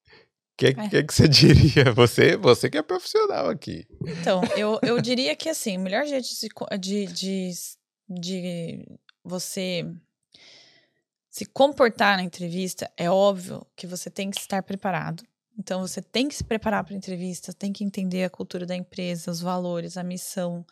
[0.59, 0.89] O que, É.
[0.89, 1.93] que, que você diria?
[1.95, 3.87] Você, você que é profissional aqui.
[4.21, 6.27] Então, eu, eu diria que assim, o melhor jeito
[6.81, 7.51] de, de, de,
[8.09, 8.87] de
[9.23, 9.87] você
[11.31, 15.23] se comportar na entrevista é óbvio que você tem que estar preparado.
[15.57, 18.75] Então, você tem que se preparar para a entrevista, tem que entender a cultura da
[18.75, 20.65] empresa, os valores, a missão,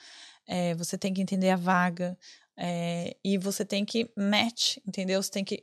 [0.46, 2.16] é, você tem que entender a vaga,
[2.57, 5.22] é, e você tem que match, entendeu?
[5.22, 5.62] Você tem que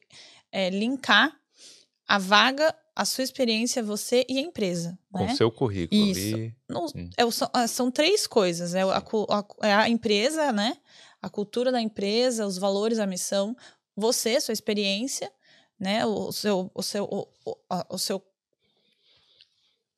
[0.52, 1.34] é, linkar
[2.08, 4.98] a vaga, a sua experiência, você e a empresa.
[5.12, 5.34] Com né?
[5.34, 6.54] o seu currículo Isso.
[6.70, 7.10] Não, Hum.
[7.18, 7.32] é o-
[7.68, 8.76] são, três coisas.
[8.76, 9.04] É, a,
[9.62, 10.78] é a empresa, né?
[11.22, 13.56] A cultura da empresa, os valores, a missão.
[13.96, 15.32] Você, sua experiência,
[15.80, 16.06] né?
[16.06, 17.56] O, seu, o seu, o, o,
[17.90, 18.22] o seu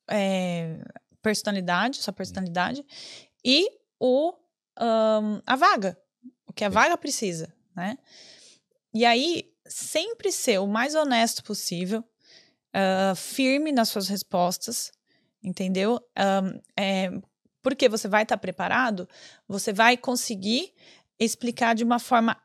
[0.08, 0.78] é,
[1.22, 2.84] personalidade, sua personalidade
[3.44, 4.32] e o
[4.76, 5.98] ahn, a vaga,
[6.46, 7.98] o que a vaga precisa, né?
[8.94, 12.04] E aí sempre ser o mais honesto possível,
[12.72, 14.92] ah, firme nas suas respostas,
[15.42, 16.00] entendeu?
[16.14, 17.10] Ahn, é,
[17.62, 19.08] porque você vai estar preparado,
[19.48, 20.72] você vai conseguir
[21.18, 22.36] explicar de uma forma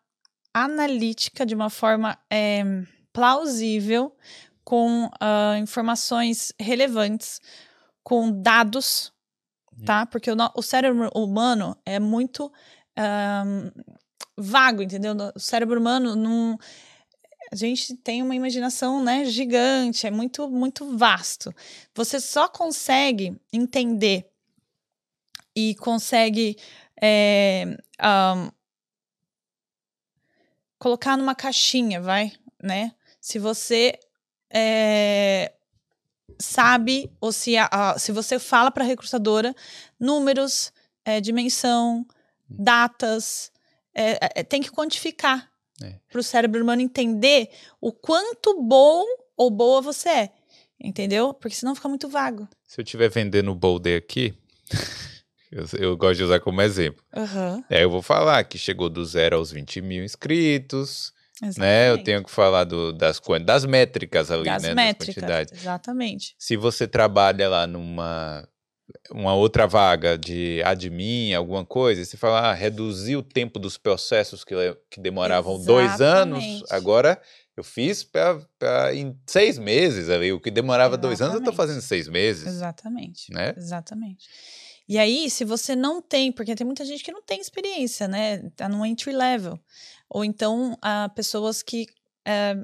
[0.53, 2.63] analítica, de uma forma é,
[3.13, 4.15] plausível,
[4.63, 7.41] com ah, informações relevantes,
[8.03, 9.11] com dados,
[9.85, 10.05] tá?
[10.05, 12.51] Porque o, o cérebro humano é muito
[12.95, 13.69] ahn,
[14.37, 15.13] vago, entendeu?
[15.35, 16.57] O cérebro humano não.
[17.51, 21.53] A gente tem uma imaginação, né, gigante, é muito, muito vasto.
[21.93, 24.29] Você só consegue entender
[25.55, 26.57] e consegue
[27.01, 28.49] é, ahn,
[30.79, 32.93] colocar numa caixinha, vai, né?
[33.19, 33.97] Se você
[34.49, 35.53] é,
[36.39, 39.55] sabe ou se, a- se você fala para a recrutadora
[39.99, 40.73] números,
[41.05, 42.05] é, dimensão,
[42.49, 43.51] datas,
[43.93, 45.50] é, tem que quantificar
[45.83, 45.95] É.
[46.09, 49.03] para o cérebro humano entender o quanto bom
[49.37, 50.29] ou boa você é,
[50.79, 51.33] entendeu?
[51.33, 52.47] Porque senão fica muito vago.
[52.67, 54.33] Se eu estiver vendendo o Boulder aqui,
[55.51, 57.03] eu, eu gosto de usar como exemplo.
[57.15, 57.63] Aham.
[57.69, 61.11] É, eu vou falar que chegou do zero aos 20 mil inscritos,
[61.57, 61.89] né?
[61.89, 64.73] Eu tenho que falar do- das, das métricas ali, das né?
[64.75, 65.53] métricas, Das quantidades.
[65.61, 66.35] exatamente.
[66.37, 68.47] Se você trabalha lá numa
[69.11, 73.77] uma outra vaga de admin, alguma coisa, e você fala, ah, reduzir o tempo dos
[73.77, 74.55] processos que,
[74.89, 76.73] que demoravam dois anos, Exatamente.
[76.73, 77.21] agora
[77.55, 80.31] eu fiz pra, pra- em seis meses ali.
[80.31, 81.57] O que demorava dois anos, eu Exatamente.
[81.57, 82.47] fazendo seis meses.
[82.47, 83.31] Exatamente.
[83.33, 83.53] Né?
[83.57, 84.27] Exatamente.
[84.87, 88.39] E aí, se você não tem, porque tem muita gente que não tem experiência, né?
[88.55, 89.59] Tá no entry level.
[90.09, 91.85] Ou então, ah, pessoas que
[92.25, 92.57] eh,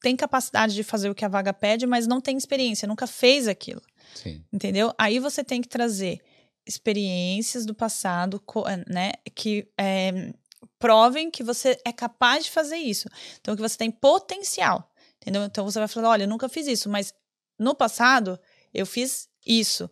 [0.00, 3.46] têm capacidade de fazer o que a vaga pede, mas não tem experiência, nunca fez
[3.46, 3.80] aquilo.
[4.14, 4.44] Sim.
[4.52, 4.92] Entendeu?
[4.98, 6.20] Aí você tem que trazer
[6.66, 9.12] experiências do passado, eh, né?
[9.34, 10.32] Que eh,
[10.78, 13.08] provem que você é capaz de fazer isso.
[13.40, 14.90] Então, que você tem potencial.
[15.20, 15.44] Entendeu?
[15.44, 17.12] Então você vai falar: olha, eu nunca fiz isso, mas
[17.58, 18.38] no passado
[18.72, 19.90] eu fiz isso.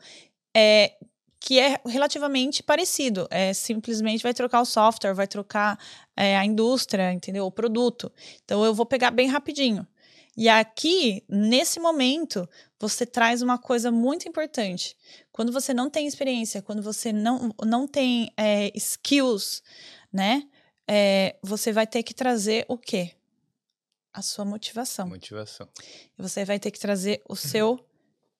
[0.55, 0.93] É,
[1.41, 3.27] que é relativamente parecido.
[3.31, 5.79] É simplesmente vai trocar o software, vai trocar
[6.17, 7.47] é, a indústria, entendeu?
[7.47, 8.13] O produto.
[8.45, 9.87] Então eu vou pegar bem rapidinho.
[10.37, 12.49] E aqui, nesse momento,
[12.83, 14.97] você traz uma coisa muito importante.
[15.31, 19.63] Quando você não tem experiência, quando você não, não tem é, skills,
[20.13, 20.49] né?
[20.91, 23.13] É, você vai ter que trazer o quê?
[24.13, 25.09] A sua motivação.
[25.09, 25.69] Motivação.
[26.19, 27.79] Você vai ter que trazer o seu,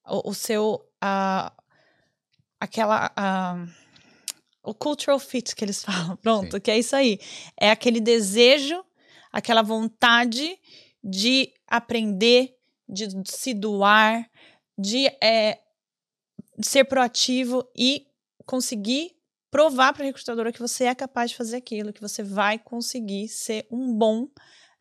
[0.05, 1.53] o, o seu, a,
[2.59, 3.13] aquela.
[3.15, 3.65] A,
[4.65, 6.61] o cultural fit que eles falam, pronto, Sim.
[6.61, 7.21] que é isso aí.
[7.57, 8.85] É aquele desejo,
[9.31, 10.59] aquela vontade
[11.03, 12.57] de aprender,
[12.89, 14.29] de se doar,
[14.79, 15.61] de é,
[16.63, 18.07] ser proativo e
[18.47, 19.17] conseguir
[19.51, 23.29] provar para a recrutadora que você é capaz de fazer aquilo, que você vai conseguir
[23.29, 24.27] ser um bom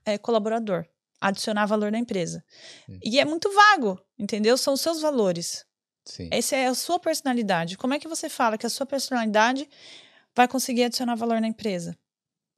[0.05, 0.85] é, colaborador,
[1.19, 2.43] adicionar valor na empresa.
[2.89, 2.99] Hum.
[3.03, 4.57] E é muito vago, entendeu?
[4.57, 5.65] São os seus valores.
[6.05, 6.29] Sim.
[6.31, 7.77] Essa é a sua personalidade.
[7.77, 9.69] Como é que você fala que a sua personalidade
[10.35, 11.97] vai conseguir adicionar valor na empresa?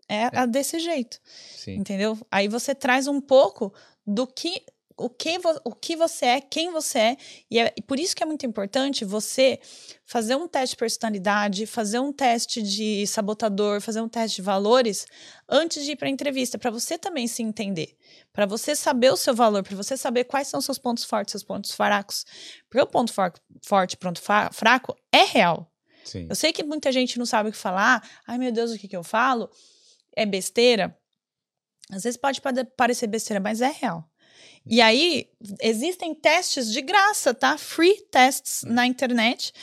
[0.08, 0.48] É, é.
[0.48, 1.20] desse jeito.
[1.56, 1.76] Sim.
[1.76, 2.18] Entendeu?
[2.30, 3.74] Aí você traz um pouco
[4.06, 4.64] do que
[4.98, 7.18] o que, o que você é, quem você é,
[7.50, 9.60] e é e por isso que é muito importante você
[10.06, 15.06] fazer um teste de personalidade, fazer um teste de sabotador, fazer um teste de valores
[15.50, 17.96] antes de ir para a entrevista, para você também se entender,
[18.32, 21.44] para você saber o seu valor, para você saber quais são seus pontos fortes, seus
[21.44, 22.26] pontos fracos.
[22.70, 25.72] Porque o ponto for, forte, ponto fraco é real.
[26.04, 26.28] Sim.
[26.30, 28.88] Eu sei que muita gente não sabe o que falar, ai meu Deus, o que,
[28.88, 29.50] que eu falo?
[30.16, 30.96] É besteira.
[31.90, 32.42] Às vezes pode
[32.78, 34.10] parecer besteira, mas é real.
[34.66, 35.30] E aí,
[35.62, 37.58] existem testes de graça, tá?
[37.58, 39.54] Free tests na internet.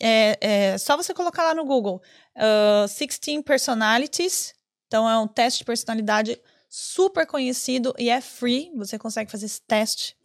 [0.00, 2.02] É, é só você colocar lá no Google
[2.36, 4.54] uh, 16 Personalities.
[4.86, 8.72] Então, é um teste de personalidade super conhecido e é free.
[8.76, 10.16] Você consegue fazer esse teste.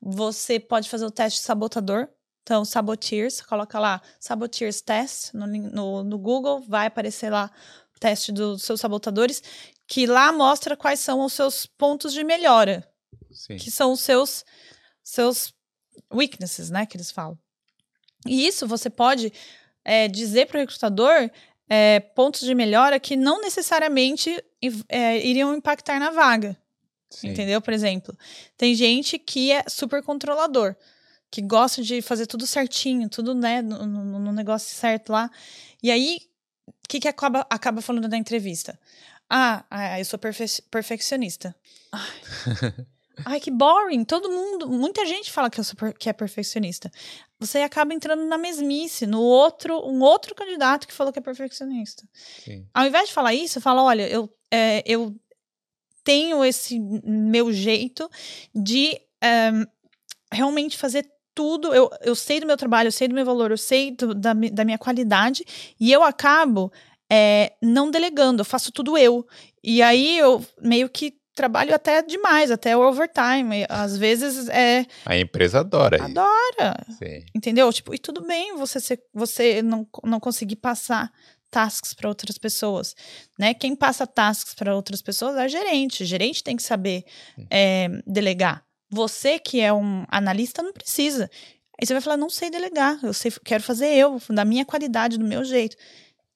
[0.00, 2.08] Você pode fazer o teste sabotador.
[2.42, 7.50] Então, Saboteers, coloca lá Saboteers Test no, no, no Google, vai aparecer lá
[7.94, 9.42] o teste dos seus sabotadores,
[9.86, 12.89] que lá mostra quais são os seus pontos de melhora.
[13.32, 13.56] Sim.
[13.56, 14.44] que são os seus,
[15.02, 15.54] seus
[16.12, 17.38] weaknesses, né, que eles falam.
[18.26, 19.32] E isso você pode
[19.84, 21.30] é, dizer para o recrutador
[21.68, 24.42] é, pontos de melhora que não necessariamente
[24.88, 26.56] é, iriam impactar na vaga.
[27.08, 27.28] Sim.
[27.28, 27.60] Entendeu?
[27.60, 28.16] Por exemplo,
[28.56, 30.76] tem gente que é super controlador,
[31.30, 35.30] que gosta de fazer tudo certinho, tudo né, no, no, no negócio certo lá.
[35.82, 36.20] E aí,
[36.68, 38.78] o que, que acaba, acaba falando na entrevista?
[39.28, 41.54] Ah, ah eu sou perfe perfeccionista.
[43.24, 44.04] Ai, que boring.
[44.04, 46.90] Todo mundo, muita gente fala que, eu sou, que é perfeccionista.
[47.38, 52.02] Você acaba entrando na mesmice, no outro, um outro candidato que falou que é perfeccionista.
[52.44, 52.66] Sim.
[52.72, 55.14] Ao invés de falar isso, fala: olha, eu, é, eu
[56.04, 58.10] tenho esse meu jeito
[58.54, 59.50] de é,
[60.32, 61.74] realmente fazer tudo.
[61.74, 64.32] Eu, eu sei do meu trabalho, eu sei do meu valor, eu sei do, da,
[64.34, 65.44] da minha qualidade,
[65.78, 66.72] e eu acabo
[67.10, 69.26] é, não delegando, eu faço tudo eu.
[69.62, 73.64] E aí eu meio que trabalho até demais, até o overtime.
[73.68, 74.86] Às vezes é.
[75.04, 76.02] A empresa adora.
[76.04, 76.76] Adora.
[76.98, 77.24] Sim.
[77.34, 77.72] Entendeu?
[77.72, 81.10] Tipo, e tudo bem você, ser, você não, não conseguir passar
[81.50, 82.94] tasks para outras pessoas,
[83.38, 83.52] né?
[83.52, 86.02] Quem passa tasks para outras pessoas é gerente.
[86.02, 87.04] O gerente tem que saber
[87.50, 88.64] é, delegar.
[88.88, 91.30] Você que é um analista não precisa.
[91.80, 95.16] Aí você vai falar, não sei delegar, eu sei, quero fazer eu, da minha qualidade,
[95.16, 95.76] do meu jeito.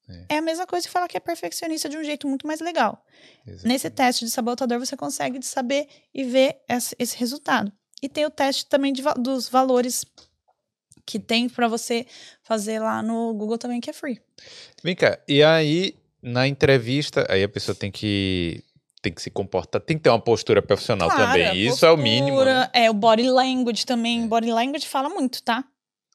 [0.09, 0.35] É.
[0.35, 0.39] é.
[0.39, 3.05] a mesma coisa que falar que é perfeccionista de um jeito muito mais legal.
[3.47, 3.67] Exatamente.
[3.67, 7.73] Nesse teste de sabotador, você consegue saber e ver esse, esse resultado.
[8.03, 10.05] E tem o teste também de, dos valores
[11.07, 12.07] que tem para você
[12.43, 14.21] fazer lá no Google também, que é free.
[14.83, 18.65] Vem cá, e aí na entrevista, aí a pessoa tem que
[19.03, 21.55] tem que se comportar, tem que ter uma postura profissional claro, também.
[21.61, 22.43] Isso postura, é o mínimo.
[22.43, 22.71] Né?
[22.73, 24.25] É, o body language também.
[24.25, 24.27] É.
[24.27, 25.63] Body language fala muito, tá?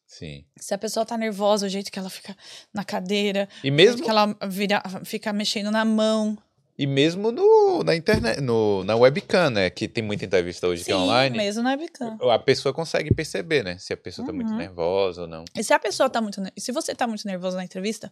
[0.09, 0.43] Sim.
[0.57, 2.35] Se a pessoa tá nervosa, o jeito que ela fica
[2.73, 6.35] na cadeira, e mesmo que ela vira, fica mexendo na mão.
[6.75, 9.69] E mesmo no, na internet, no, na webcam, né?
[9.69, 11.37] Que tem muita entrevista hoje Sim, que é online.
[11.37, 12.17] mesmo na webcam.
[12.31, 13.77] A pessoa consegue perceber, né?
[13.77, 14.27] Se a pessoa uhum.
[14.27, 14.57] tá muito uhum.
[14.57, 15.45] nervosa ou não.
[15.55, 16.41] E se a pessoa tá muito...
[16.57, 18.11] Se você tá muito nervoso na entrevista,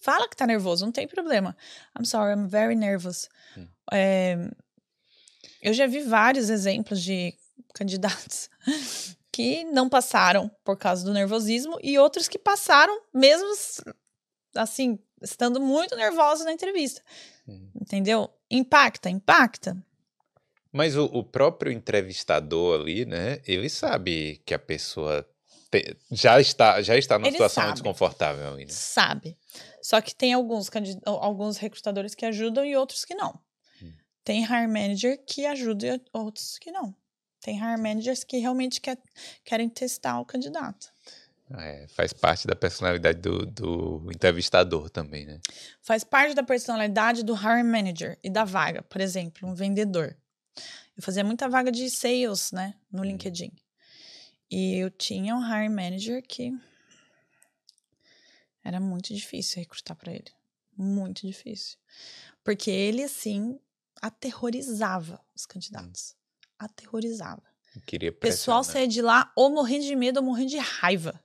[0.00, 1.54] fala que tá nervoso, não tem problema.
[1.98, 3.28] I'm sorry, I'm very nervous.
[3.58, 3.66] Hum.
[3.92, 4.38] É,
[5.60, 7.34] eu já vi vários exemplos de
[7.74, 8.48] candidatos
[9.36, 13.52] que não passaram por causa do nervosismo e outros que passaram mesmo
[14.54, 17.02] assim, estando muito nervosos na entrevista.
[17.46, 17.68] Hum.
[17.78, 18.30] Entendeu?
[18.50, 19.76] Impacta, impacta.
[20.72, 25.28] Mas o, o, próprio entrevistador ali, né, ele sabe que a pessoa
[25.70, 27.74] te, já está já está numa ele situação sabe.
[27.74, 28.56] desconfortável.
[28.56, 28.64] Né?
[28.68, 29.36] Sabe.
[29.82, 30.70] Só que tem alguns,
[31.04, 33.38] alguns recrutadores que ajudam e outros que não.
[33.82, 33.92] Hum.
[34.24, 36.96] Tem hire manager que ajuda e outros que não.
[37.46, 38.98] Tem hire managers que realmente quer,
[39.44, 40.92] querem testar o candidato.
[41.56, 45.38] É, faz parte da personalidade do, do entrevistador também, né?
[45.80, 48.82] Faz parte da personalidade do hiring manager e da vaga.
[48.82, 50.16] Por exemplo, um vendedor.
[50.96, 53.10] Eu fazia muita vaga de sales, né, no uhum.
[53.10, 53.52] LinkedIn.
[54.50, 56.52] E eu tinha um hiring manager que
[58.64, 60.32] era muito difícil recrutar para ele.
[60.76, 61.78] Muito difícil.
[62.42, 63.56] Porque ele, assim,
[64.02, 66.16] aterrorizava os candidatos.
[66.58, 67.42] Aterrorizava.
[67.86, 71.20] Queria O pessoal saía de lá ou morrendo de medo ou morrendo de raiva.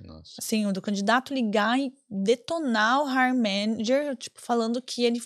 [0.00, 0.34] Nossa.
[0.38, 5.20] Assim, do candidato ligar e detonar o hire manager, tipo, falando que ele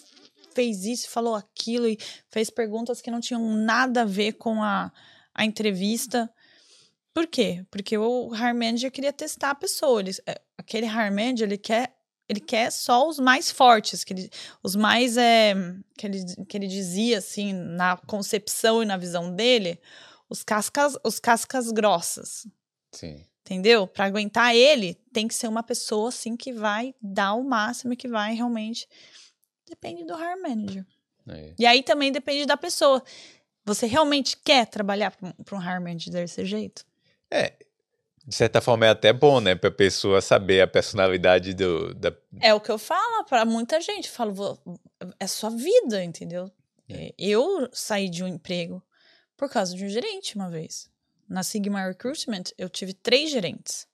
[0.55, 1.99] fez isso, falou aquilo e
[2.31, 4.93] fez perguntas que não tinham nada a ver com a,
[5.35, 6.33] a entrevista.
[7.13, 7.67] Por quê?
[7.71, 10.01] Porque o hire manager queria testar a pessoa.
[10.01, 11.95] Ele, é, aquele hire manager, ele quer
[12.33, 14.31] ele quer só os mais fortes, que ele,
[14.63, 15.55] os mais é,
[15.97, 19.79] que, ele, que ele dizia assim na concepção e na visão dele,
[20.29, 22.47] os cascas, os cascas grossas.
[22.93, 23.25] Sim.
[23.45, 23.87] Entendeu?
[23.87, 28.09] Para aguentar ele, tem que ser uma pessoa assim que vai dar o máximo, que
[28.09, 28.89] vai realmente.
[29.69, 30.87] Depende do hire manager.
[31.29, 31.55] É.
[31.59, 33.03] E aí também depende da pessoa.
[33.65, 36.85] Você realmente quer trabalhar para um hire manager desse jeito?
[37.31, 37.55] É,
[38.27, 42.13] de certa forma é até bom, né, para a pessoa saber a personalidade do da...
[42.41, 44.59] É o que eu falo para muita gente, eu falo,
[45.19, 46.51] é sua vida, entendeu?
[46.89, 47.13] É.
[47.19, 48.83] Eu saí de um emprego
[49.37, 50.91] por causa de um gerente uma vez.
[51.29, 53.87] Na Sigma Recruitment, eu tive três gerentes.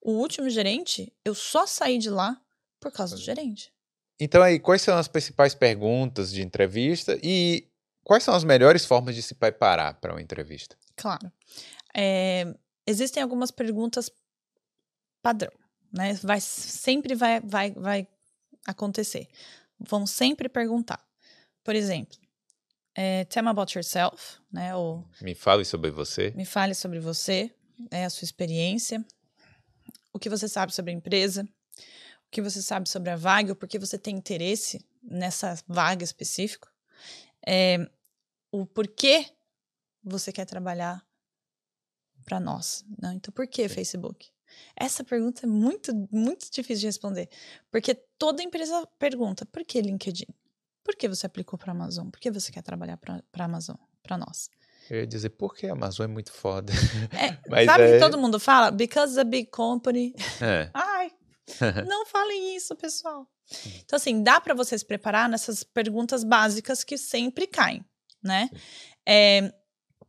[0.00, 2.38] O último gerente, eu só saí de lá
[2.80, 3.72] por causa do gerente.
[4.20, 7.68] Então aí, quais são as principais perguntas de entrevista e
[8.02, 10.76] quais são as melhores formas de se preparar para uma entrevista?
[10.96, 11.32] Claro.
[11.96, 12.54] É,
[12.86, 14.10] existem algumas perguntas
[15.22, 15.52] padrão,
[15.92, 16.14] né?
[16.22, 18.08] Vai, sempre vai, vai, vai
[18.66, 19.28] acontecer.
[19.78, 21.02] Vão sempre perguntar.
[21.62, 22.18] Por exemplo,
[22.94, 24.74] é, tell me about yourself, né?
[24.74, 26.30] Ou, me fale sobre você.
[26.36, 27.50] Me fale sobre você,
[27.90, 29.04] é a sua experiência,
[30.12, 31.48] o que você sabe sobre a empresa,
[32.26, 36.68] o que você sabe sobre a vaga, o porquê você tem interesse nessa vaga específica,
[37.46, 37.78] é,
[38.52, 39.26] o porquê
[40.02, 41.04] você quer trabalhar
[42.24, 42.84] para nós.
[43.00, 43.14] Né?
[43.14, 44.28] Então, por que Facebook?
[44.76, 47.28] Essa pergunta é muito, muito difícil de responder,
[47.70, 50.26] porque toda empresa pergunta: por que LinkedIn?
[50.82, 52.08] Por que você aplicou para Amazon?
[52.10, 54.50] Por que você quer trabalhar para Amazon, para nós?
[54.90, 56.72] Eu ia dizer, porque a Amazon é muito foda.
[57.10, 57.92] É, Mas sabe é...
[57.92, 58.70] que todo mundo fala?
[58.70, 60.14] Because a big company.
[60.42, 60.70] É.
[60.74, 61.10] Ai,
[61.86, 63.26] não falem isso, pessoal.
[63.84, 67.84] Então, assim, dá para você se preparar nessas perguntas básicas que sempre caem,
[68.22, 68.50] né?
[69.06, 69.52] É,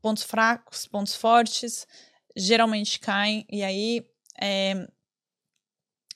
[0.02, 1.88] pontos fracos, pontos fortes,
[2.36, 3.46] geralmente caem.
[3.50, 4.06] E aí,
[4.40, 4.88] é,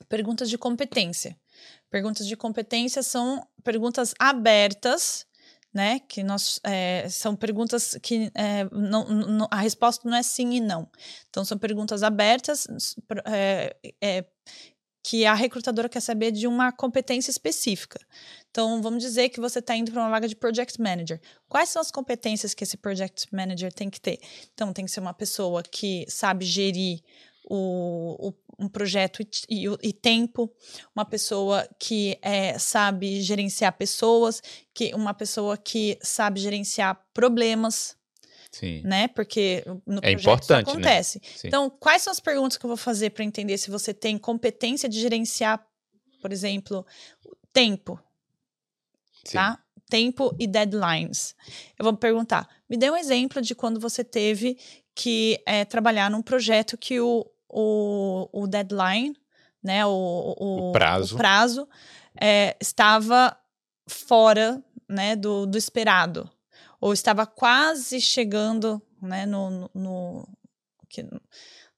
[0.07, 1.37] perguntas de competência.
[1.89, 5.25] Perguntas de competência são perguntas abertas,
[5.73, 5.99] né?
[5.99, 10.59] Que nós é, são perguntas que é, não, não, a resposta não é sim e
[10.59, 10.89] não.
[11.29, 12.67] Então são perguntas abertas
[13.25, 14.25] é, é,
[15.09, 17.99] que a recrutadora quer saber de uma competência específica.
[18.51, 21.19] Então vamos dizer que você está indo para uma vaga de project manager.
[21.47, 24.19] Quais são as competências que esse project manager tem que ter?
[24.53, 27.01] Então tem que ser uma pessoa que sabe gerir
[27.43, 30.47] o, o, um projeto e, e, e, tempo,
[30.95, 34.43] uma pessoa que é, sabe gerenciar pessoas,
[34.75, 37.97] que uma pessoa que sabe gerenciar problemas.
[38.51, 38.81] Sim.
[38.83, 39.07] Né?
[39.07, 40.73] Porque no é importante, né?
[40.73, 41.19] acontece.
[41.19, 41.41] Né?
[41.45, 44.89] Então, quais são as perguntas que eu vou fazer para entender se você tem competência
[44.89, 45.63] de gerenciar,
[46.21, 46.85] por exemplo,
[47.53, 47.99] tempo?
[49.25, 49.37] Sim.
[49.37, 49.59] Tá?
[49.89, 51.35] Tempo e deadlines.
[51.77, 54.57] Eu vou perguntar: me dê um exemplo de quando você teve
[54.95, 59.15] que é, trabalhar num projeto que o, o, o deadline,
[59.63, 61.69] né, o, o, o prazo, o prazo
[62.19, 63.37] é, estava
[63.87, 66.29] fora né, do, do esperado,
[66.79, 70.27] ou estava quase chegando né, no, no,
[70.89, 71.05] que,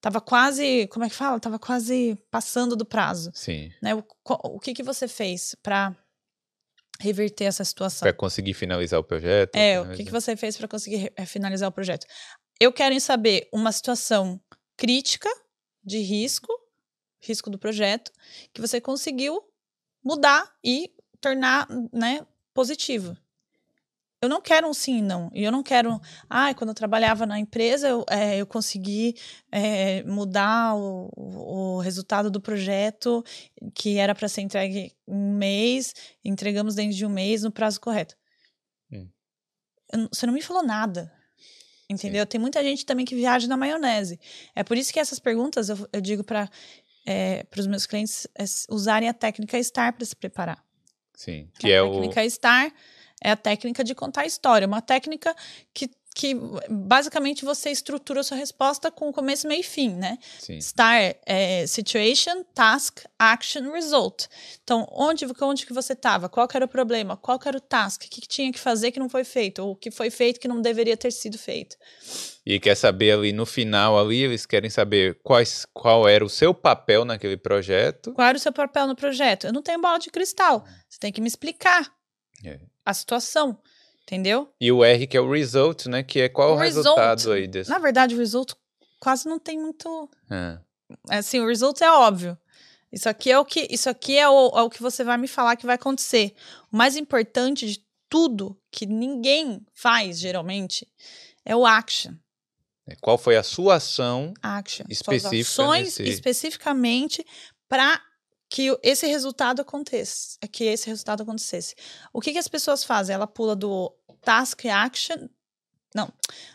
[0.01, 1.39] Tava quase, como é que fala?
[1.39, 3.31] Tava quase passando do prazo.
[3.35, 3.71] Sim.
[3.79, 3.93] Né?
[3.93, 5.95] O, o que, que você fez para
[6.99, 8.07] reverter essa situação?
[8.07, 9.55] Para conseguir finalizar o projeto?
[9.55, 12.07] É, o que, que você fez para conseguir finalizar o projeto?
[12.59, 14.41] Eu quero saber uma situação
[14.75, 15.29] crítica
[15.83, 16.51] de risco,
[17.19, 18.11] risco do projeto,
[18.51, 19.39] que você conseguiu
[20.03, 22.25] mudar e tornar né,
[22.55, 23.15] positivo.
[24.21, 25.31] Eu não quero um sim não.
[25.33, 25.99] E eu não quero.
[26.29, 29.15] Ah, quando eu trabalhava na empresa, eu, é, eu consegui
[29.51, 33.23] é, mudar o, o resultado do projeto,
[33.73, 37.81] que era para ser entregue em um mês, entregamos dentro de um mês no prazo
[37.81, 38.15] correto.
[38.91, 39.09] Hum.
[40.11, 41.11] Você não me falou nada.
[41.89, 42.21] Entendeu?
[42.21, 42.27] Sim.
[42.27, 44.19] Tem muita gente também que viaja na maionese.
[44.55, 46.47] É por isso que essas perguntas eu, eu digo para
[47.07, 50.63] é, os meus clientes é, usarem a técnica STAR para se preparar.
[51.15, 51.87] Sim, que a é o.
[51.87, 52.71] A técnica STAR
[53.23, 55.35] é a técnica de contar a história, uma técnica
[55.73, 56.35] que que
[56.69, 60.17] basicamente você estrutura a sua resposta com começo, meio e fim, né?
[60.39, 60.59] Sim.
[60.59, 64.25] Star é situation, task, action, result.
[64.61, 66.27] Então, onde, onde que você estava?
[66.27, 67.15] Qual era o problema?
[67.15, 68.03] Qual era o task?
[68.03, 69.59] O que, que tinha que fazer que não foi feito?
[69.59, 71.77] Ou o que foi feito que não deveria ter sido feito?
[72.45, 76.53] E quer saber ali no final ali, eles querem saber quais, qual era o seu
[76.53, 78.13] papel naquele projeto.
[78.13, 79.47] Qual era o seu papel no projeto?
[79.47, 80.65] Eu não tenho bola de cristal.
[80.89, 81.89] Você tem que me explicar
[82.43, 82.59] é.
[82.85, 83.57] A situação.
[84.03, 84.51] Entendeu?
[84.59, 86.03] E o R que é o result, né?
[86.03, 87.69] Que é qual o, o resultado result, aí desse?
[87.69, 88.53] Na verdade, o result
[88.99, 90.09] quase não tem muito.
[90.29, 90.59] É.
[91.09, 92.37] Assim, o result é óbvio.
[92.91, 95.27] Isso aqui é o que, isso aqui é o, é o que você vai me
[95.27, 96.33] falar que vai acontecer.
[96.71, 100.85] O mais importante de tudo que ninguém faz geralmente
[101.45, 102.13] é o action.
[102.85, 104.85] É, qual foi a sua ação action.
[104.89, 105.43] específica?
[105.45, 106.03] Suas ações nesse...
[106.03, 107.25] especificamente
[107.69, 108.01] para
[108.51, 111.73] que esse resultado aconteça, que esse resultado acontecesse.
[112.11, 113.13] O que, que as pessoas fazem?
[113.13, 115.29] Ela pula do task action.
[115.95, 116.11] Não,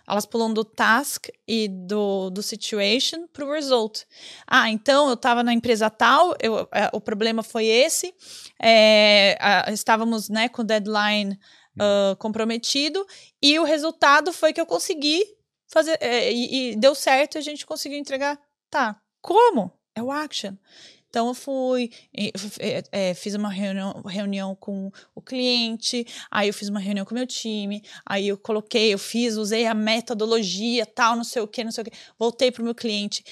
[0.06, 4.04] elas pulam do task e do, do situation para o result.
[4.46, 8.14] Ah, então eu estava na empresa tal, eu, é, o problema foi esse,
[8.62, 11.38] é, a, estávamos né, com o deadline
[11.78, 13.06] uh, comprometido
[13.42, 15.22] e o resultado foi que eu consegui
[15.66, 18.40] fazer, é, e, e deu certo, a gente conseguiu entregar.
[18.70, 19.70] Tá, como?
[19.94, 20.54] É o action.
[21.16, 21.90] Então eu fui,
[22.92, 27.14] é, fiz uma reunião, reunião com o cliente, aí eu fiz uma reunião com o
[27.14, 31.64] meu time, aí eu coloquei, eu fiz, usei a metodologia, tal, não sei o que,
[31.64, 33.24] não sei o que, voltei para o meu cliente,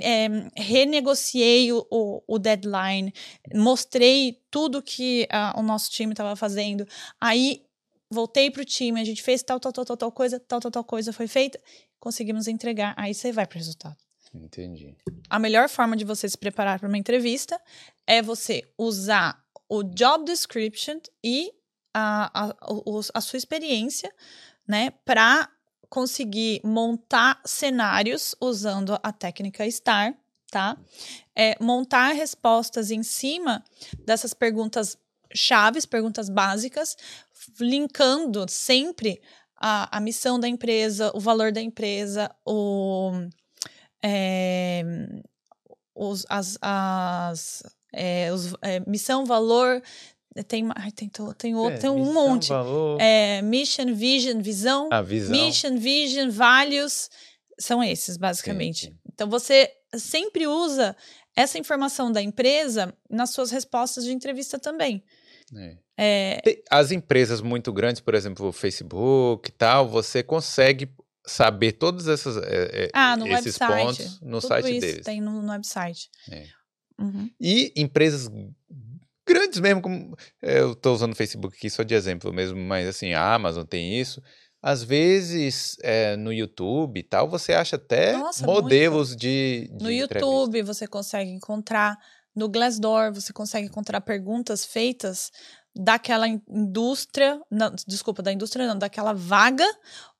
[0.00, 3.12] é, renegociei o, o, o, deadline,
[3.54, 6.88] mostrei tudo que uh, o nosso time estava fazendo,
[7.20, 7.62] aí
[8.10, 10.70] voltei para o time, a gente fez tal, tal, tal, tal, tal coisa, tal, tal,
[10.70, 11.60] tal coisa foi feita,
[12.00, 14.11] conseguimos entregar, aí você vai para o resultado.
[14.34, 14.96] Entendi.
[15.28, 17.60] A melhor forma de você se preparar para uma entrevista
[18.06, 21.52] é você usar o job description e
[21.94, 22.54] a, a,
[23.14, 24.12] a sua experiência,
[24.66, 25.48] né, para
[25.88, 30.14] conseguir montar cenários usando a técnica STAR,
[30.50, 30.76] tá?
[31.36, 33.62] É, montar respostas em cima
[34.04, 34.96] dessas perguntas
[35.34, 36.96] chaves, perguntas básicas,
[37.60, 39.20] linkando sempre
[39.56, 43.12] a, a missão da empresa, o valor da empresa, o
[44.02, 44.82] é,
[45.94, 49.82] os, as, as é, os, é, missão, valor,
[50.48, 52.48] tem, tem, tem, outro, é, tem um missão, monte.
[52.48, 53.00] Valor.
[53.00, 55.30] É, mission, vision, visão, a visão.
[55.30, 57.10] Mission, vision, values,
[57.58, 58.86] são esses, basicamente.
[58.86, 58.98] Sim, sim.
[59.12, 60.96] Então, você sempre usa
[61.36, 65.02] essa informação da empresa nas suas respostas de entrevista também.
[65.54, 65.76] É.
[65.98, 66.62] É...
[66.70, 70.90] As empresas muito grandes, por exemplo, o Facebook e tal, você consegue
[71.24, 73.84] saber todos essas, é, ah, no esses website.
[73.84, 75.04] pontos no Tudo site deles.
[75.04, 76.10] Tem no, no website.
[76.30, 76.46] É.
[77.00, 77.30] Uhum.
[77.40, 78.28] E empresas
[79.26, 82.86] grandes mesmo, como é, eu estou usando o Facebook aqui só de exemplo mesmo, mas
[82.88, 84.22] assim, a Amazon tem isso.
[84.60, 89.20] Às vezes, é, no YouTube e tal, você acha até Nossa, modelos muito.
[89.20, 91.98] de, de No YouTube você consegue encontrar,
[92.34, 95.32] no Glassdoor você consegue encontrar perguntas feitas
[95.74, 99.66] daquela indústria, não, desculpa, da indústria não, daquela vaga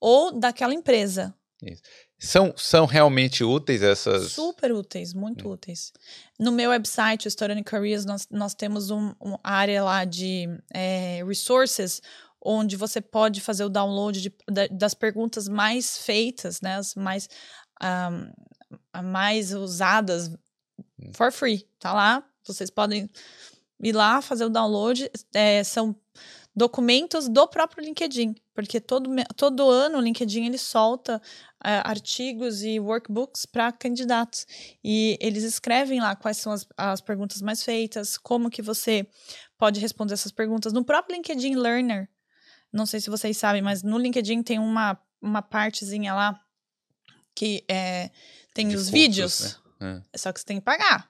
[0.01, 1.35] ou daquela empresa.
[1.63, 1.83] Isso.
[2.19, 4.33] São, são realmente úteis essas?
[4.33, 5.53] Super úteis, muito hum.
[5.53, 5.93] úteis.
[6.39, 12.01] No meu website, Student Careers, nós, nós temos uma um área lá de é, resources,
[12.41, 17.29] onde você pode fazer o download de, de, das perguntas mais feitas, né, as mais,
[17.83, 21.13] um, mais usadas hum.
[21.15, 21.67] for free.
[21.79, 23.11] Tá lá, vocês podem
[23.83, 25.11] ir lá fazer o download.
[25.35, 25.95] É, são
[26.55, 31.21] documentos do próprio LinkedIn, porque todo, todo ano o LinkedIn ele solta
[31.65, 34.47] é, artigos e workbooks para candidatos
[34.85, 39.07] e eles escrevem lá quais são as, as perguntas mais feitas, como que você
[39.57, 42.09] pode responder essas perguntas no próprio LinkedIn Learner.
[42.73, 46.39] Não sei se vocês sabem, mas no LinkedIn tem uma, uma partezinha lá
[47.35, 48.11] que é,
[48.53, 50.03] tem De os cursos, vídeos, né?
[50.13, 50.19] é.
[50.19, 51.09] só que você tem que pagar.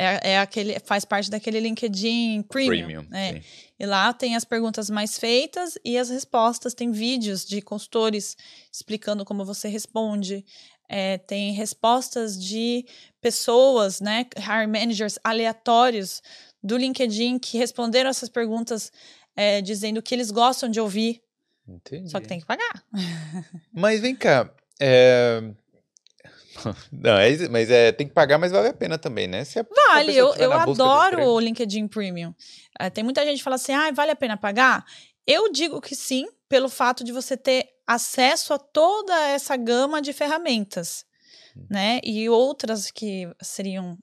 [0.00, 3.04] É, é aquele, faz parte daquele LinkedIn Premium.
[3.04, 3.42] Premium é.
[3.80, 6.72] E lá tem as perguntas mais feitas e as respostas.
[6.72, 8.36] Tem vídeos de consultores
[8.72, 10.44] explicando como você responde.
[10.88, 12.86] É, tem respostas de
[13.20, 16.22] pessoas, né, hire managers aleatórios
[16.62, 18.92] do LinkedIn que responderam essas perguntas
[19.36, 21.20] é, dizendo que eles gostam de ouvir.
[21.66, 22.08] Entendi.
[22.08, 22.84] Só que tem que pagar.
[23.74, 25.42] Mas vem cá, é,
[26.92, 29.44] não, é, mas é, tem que pagar, mas vale a pena também, né?
[29.44, 32.34] Se a, vale, se eu, eu adoro o LinkedIn Premium.
[32.78, 34.84] É, tem muita gente que fala assim, ah, vale a pena pagar?
[35.26, 40.12] Eu digo que sim, pelo fato de você ter acesso a toda essa gama de
[40.12, 41.04] ferramentas,
[41.56, 41.66] hum.
[41.70, 42.00] né?
[42.02, 43.96] E outras que seriam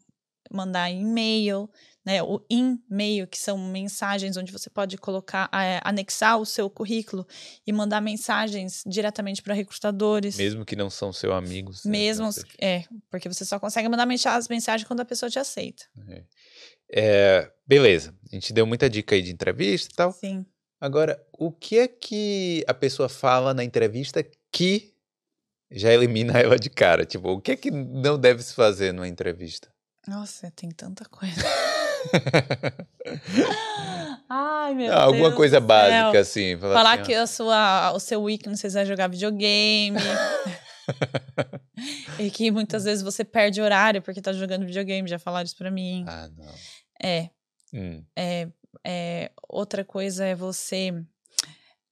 [0.52, 1.70] mandar e-mail,
[2.06, 2.22] né?
[2.22, 7.26] O e-mail, que são mensagens onde você pode colocar, é, anexar o seu currículo
[7.66, 10.38] e mandar mensagens diretamente para recrutadores.
[10.38, 11.84] Mesmo que não são seus amigos.
[11.84, 12.30] né, Mesmo,
[12.60, 15.86] é, porque você só consegue mandar as mensagens quando a pessoa te aceita.
[16.92, 20.12] É, beleza, a gente deu muita dica aí de entrevista e tal.
[20.12, 20.46] Sim.
[20.80, 24.94] Agora, o que é que a pessoa fala na entrevista que
[25.72, 27.06] já elimina ela de cara?
[27.06, 29.74] Tipo, o que é que não deve se fazer numa entrevista?
[30.08, 31.34] Nossa, tem tanta coisa.
[34.30, 36.58] Ai, meu Ah, Alguma Deus coisa básica, assim.
[36.58, 39.98] Falar, Falar assim, que a sua, o seu weakness é jogar videogame.
[42.20, 45.08] e que muitas vezes você perde horário porque tá jogando videogame.
[45.08, 46.06] Já falaram isso pra mim.
[46.08, 46.54] Ah, não.
[47.02, 47.30] É,
[47.74, 48.48] Hum, é,
[48.86, 49.32] é.
[49.50, 50.94] Outra coisa é você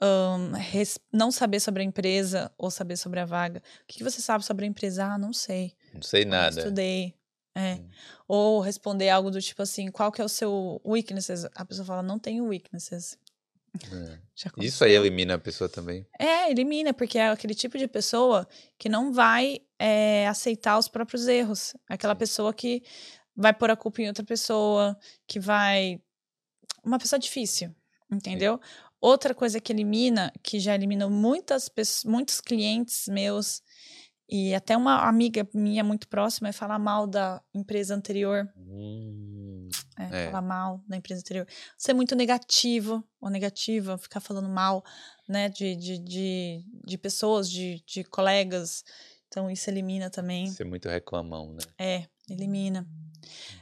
[0.02, 3.60] ahn, res- não saber sobre a empresa ou saber sobre a vaga.
[3.60, 5.06] O que, que você sabe sobre a empresa?
[5.06, 5.74] Ah, não sei.
[5.94, 6.58] não sei Não nada.
[6.58, 7.14] estudei.
[7.56, 7.76] É.
[7.76, 7.90] Hum.
[8.28, 11.46] Ou responder algo do tipo assim, qual que é o seu weaknesses?
[11.56, 13.18] A pessoa fala, não tenho weaknesses.
[13.92, 14.20] É.
[14.58, 16.06] Isso aí elimina a pessoa também.
[16.20, 18.48] É, elimina, porque é aquele tipo de pessoa
[18.78, 21.76] que não vai é, aceitar os próprios erros.
[21.88, 22.20] Aquela Sim.
[22.20, 22.84] pessoa que
[23.36, 24.98] vai pôr a culpa em outra pessoa,
[25.28, 26.02] que vai.
[26.84, 27.74] Uma pessoa difícil,
[28.12, 28.60] entendeu?
[29.00, 33.62] Outra coisa que elimina, que já eliminou muitas pessoas, muitos clientes meus,
[34.30, 38.50] e até uma amiga minha muito próxima, é falar mal da empresa anterior.
[38.58, 40.26] Hum, É, É.
[40.28, 41.48] falar mal da empresa anterior.
[41.78, 44.84] Ser muito negativo ou negativa, ficar falando mal,
[45.28, 48.84] né, de, de, de, de pessoas, de, de colegas.
[49.28, 50.48] Então, isso elimina também.
[50.48, 51.62] ser muito reclamão, né?
[51.78, 52.88] É, elimina.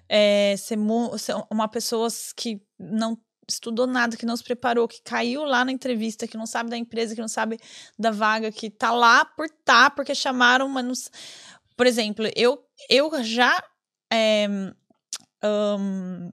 [0.08, 0.78] É, ser,
[1.18, 3.18] ser uma pessoa que não
[3.48, 6.78] estudou nada, que não se preparou, que caiu lá na entrevista, que não sabe da
[6.78, 7.60] empresa, que não sabe
[7.98, 11.10] da vaga, que tá lá por tá, porque chamaram, mas
[11.76, 13.64] Por exemplo, eu, eu já
[14.12, 14.48] é,
[15.44, 16.32] ahn,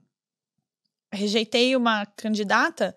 [1.11, 2.95] rejeitei uma candidata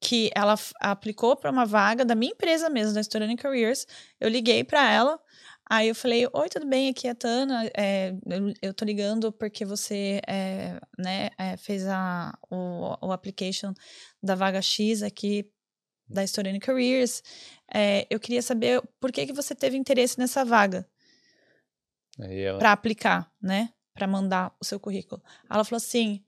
[0.00, 3.86] que ela aplicou para uma vaga da minha empresa mesmo, da Student Careers.
[4.20, 5.18] Eu liguei para ela,
[5.68, 6.90] aí eu falei: Oi, tudo bem?
[6.90, 7.70] Aqui é a Tana.
[7.76, 13.72] é, eu, eu tô ligando porque você é, né, é, fez a, o, o application
[14.22, 15.50] da vaga X aqui
[16.08, 17.22] da Student Careers.
[18.10, 20.86] Eu queria saber por que, que você teve interesse nessa vaga
[22.18, 22.58] ela.
[22.58, 23.70] para aplicar, né?
[23.92, 25.22] Para mandar o seu currículo.
[25.50, 26.22] Ela falou assim: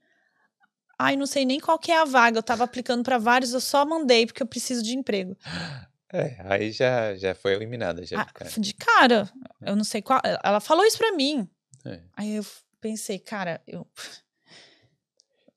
[0.97, 2.39] Ai, não sei nem qual que é a vaga.
[2.39, 5.37] Eu tava aplicando para vários, eu só mandei porque eu preciso de emprego.
[6.11, 8.51] É, aí já, já foi eliminada, já Ah, de cara.
[8.57, 9.29] de cara,
[9.61, 10.21] eu não sei qual.
[10.43, 11.47] Ela falou isso para mim.
[11.85, 11.99] É.
[12.15, 12.45] Aí eu
[12.79, 13.87] pensei, cara, eu, o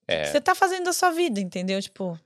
[0.09, 0.22] É.
[0.24, 1.80] que você tá fazendo da sua vida, entendeu?
[1.80, 2.18] Tipo,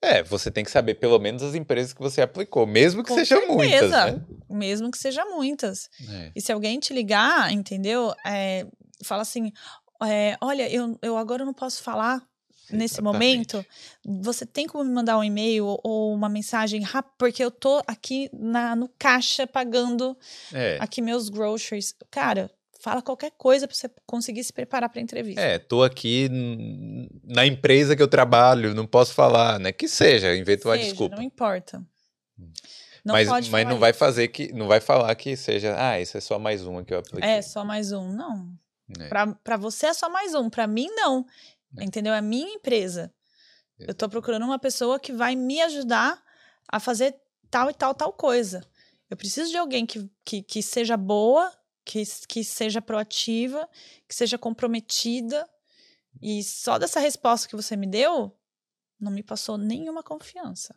[0.00, 3.48] É, você tem que saber pelo menos as empresas que você aplicou, mesmo que sejam
[3.48, 4.20] muitas, né?
[4.48, 5.90] mesmo que seja muitas.
[6.08, 6.30] É.
[6.36, 8.14] E se alguém te ligar, entendeu?
[8.24, 8.64] É,
[9.02, 9.52] fala assim:
[10.00, 12.22] é, olha, eu, eu agora não posso falar
[12.70, 13.64] nesse momento.
[14.04, 17.14] Você tem como me mandar um e-mail ou, uma mensagem rápida?
[17.18, 20.16] Porque eu tô aqui na, no caixa pagando
[20.52, 20.78] É.
[20.80, 21.94] aqui meus groceries.
[22.10, 22.50] Cara,
[22.80, 25.40] fala qualquer coisa pra você conseguir se preparar pra entrevista.
[25.40, 26.28] É, tô aqui
[27.24, 29.72] na empresa que eu trabalho, não posso falar, né?
[29.72, 31.16] Que seja, inventa uma Seja, desculpa.
[31.16, 31.84] Não importa.
[33.04, 36.16] Não mas pode mas não vai fazer que, não vai falar que seja, ah, isso
[36.18, 37.28] é só mais uma que eu apliquei.
[37.28, 38.12] É, só mais um.
[38.12, 38.52] Não.
[39.00, 39.08] É.
[39.42, 40.48] Pra você é só mais um.
[40.48, 41.24] Pra mim, não.
[41.76, 41.84] É.
[41.84, 42.12] Entendeu?
[42.12, 43.12] É a minha empresa.
[43.78, 46.20] Eu tô procurando uma pessoa que vai me ajudar
[46.66, 47.14] a fazer
[47.50, 48.64] tal e tal, tal coisa.
[49.08, 51.52] Eu preciso de alguém que, que, que seja boa,
[51.84, 53.68] que, que seja proativa,
[54.06, 55.48] que seja comprometida.
[56.20, 58.36] E só dessa resposta que você me deu,
[59.00, 60.74] não me passou nenhuma confiança.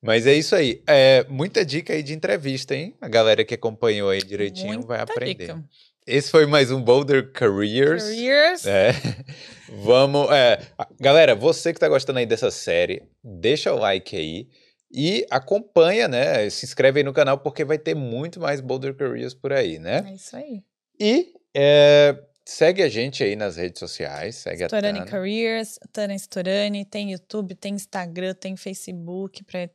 [0.00, 0.82] Mas é isso aí.
[0.86, 2.96] É, muita dica aí de entrevista, hein?
[3.00, 5.46] A galera que acompanhou aí direitinho vai Muita aprender.
[5.46, 5.68] dica.
[6.06, 8.04] Esse foi mais um Boulder Careers.
[8.04, 8.66] Careers.
[8.66, 8.92] É.
[9.82, 10.30] Vamos.
[10.30, 10.60] É.
[10.78, 14.48] a- Galera, você que tá gostando aí dessa série, deixa o like aí
[14.90, 16.48] e acompanha, né?
[16.48, 20.04] Se inscreve aí no canal porque vai ter muito mais Boulder Careers por aí, né?
[20.08, 20.62] É isso aí.
[21.00, 25.10] E é, segue a gente aí nas redes sociais, segue a Storani Tana.
[25.10, 29.68] Careers, Tana Storani, tem YouTube, tem Instagram, tem Facebook pra,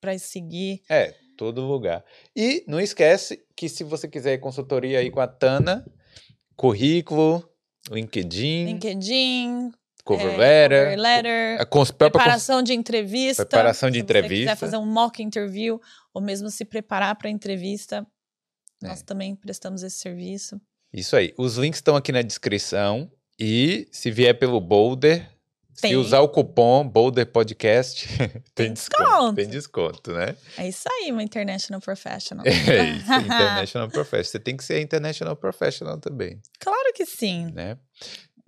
[0.00, 0.80] pra seguir.
[0.88, 2.04] É, todo lugar.
[2.36, 5.82] E não esquece que se você quiser consultoria aí com a Tana,
[6.54, 7.48] currículo,
[7.90, 9.72] LinkedIn, LinkedIn,
[10.04, 13.46] cover é, letter, cover letter, a cons- própria cons- preparação de entrevista.
[13.46, 14.56] Preparação de se você quiser entrevista.
[14.56, 15.80] fazer um mock interview
[16.12, 18.06] ou mesmo se preparar para entrevista,
[18.82, 19.04] nós É.
[19.04, 20.60] também prestamos esse serviço.
[20.92, 21.32] Isso aí.
[21.38, 23.10] Os links estão aqui na descrição.
[23.38, 25.26] E se vier pelo Boulder,
[25.80, 25.96] se Tem.
[25.96, 28.06] usar o cupom Boulder Podcast,
[28.54, 29.02] tem, Tem desconto.
[29.02, 29.34] desconto.
[29.34, 30.36] Tem desconto, né?
[30.58, 32.44] É isso aí, uma international professional.
[32.46, 32.50] É
[32.92, 34.24] isso, International Professional.
[34.24, 37.50] Você tem que ser International Professional também, claro que sim.
[37.52, 37.78] né?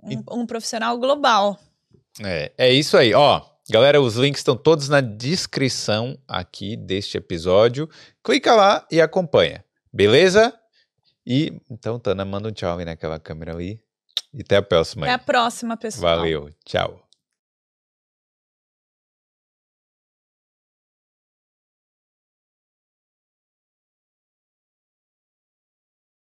[0.02, 1.58] Um, um profissional global.
[2.22, 3.14] É, é isso aí.
[3.14, 7.88] Ó, galera, os links estão todos na descrição aqui deste episódio.
[8.22, 9.64] Clica lá e acompanha.
[9.90, 10.52] Beleza?
[11.26, 13.80] E então, Tana, manda um tchau aí naquela câmera ali.
[14.34, 15.06] E até a próxima.
[15.06, 16.18] Até a próxima, pessoal.
[16.18, 16.50] Valeu.
[16.64, 17.02] Tchau.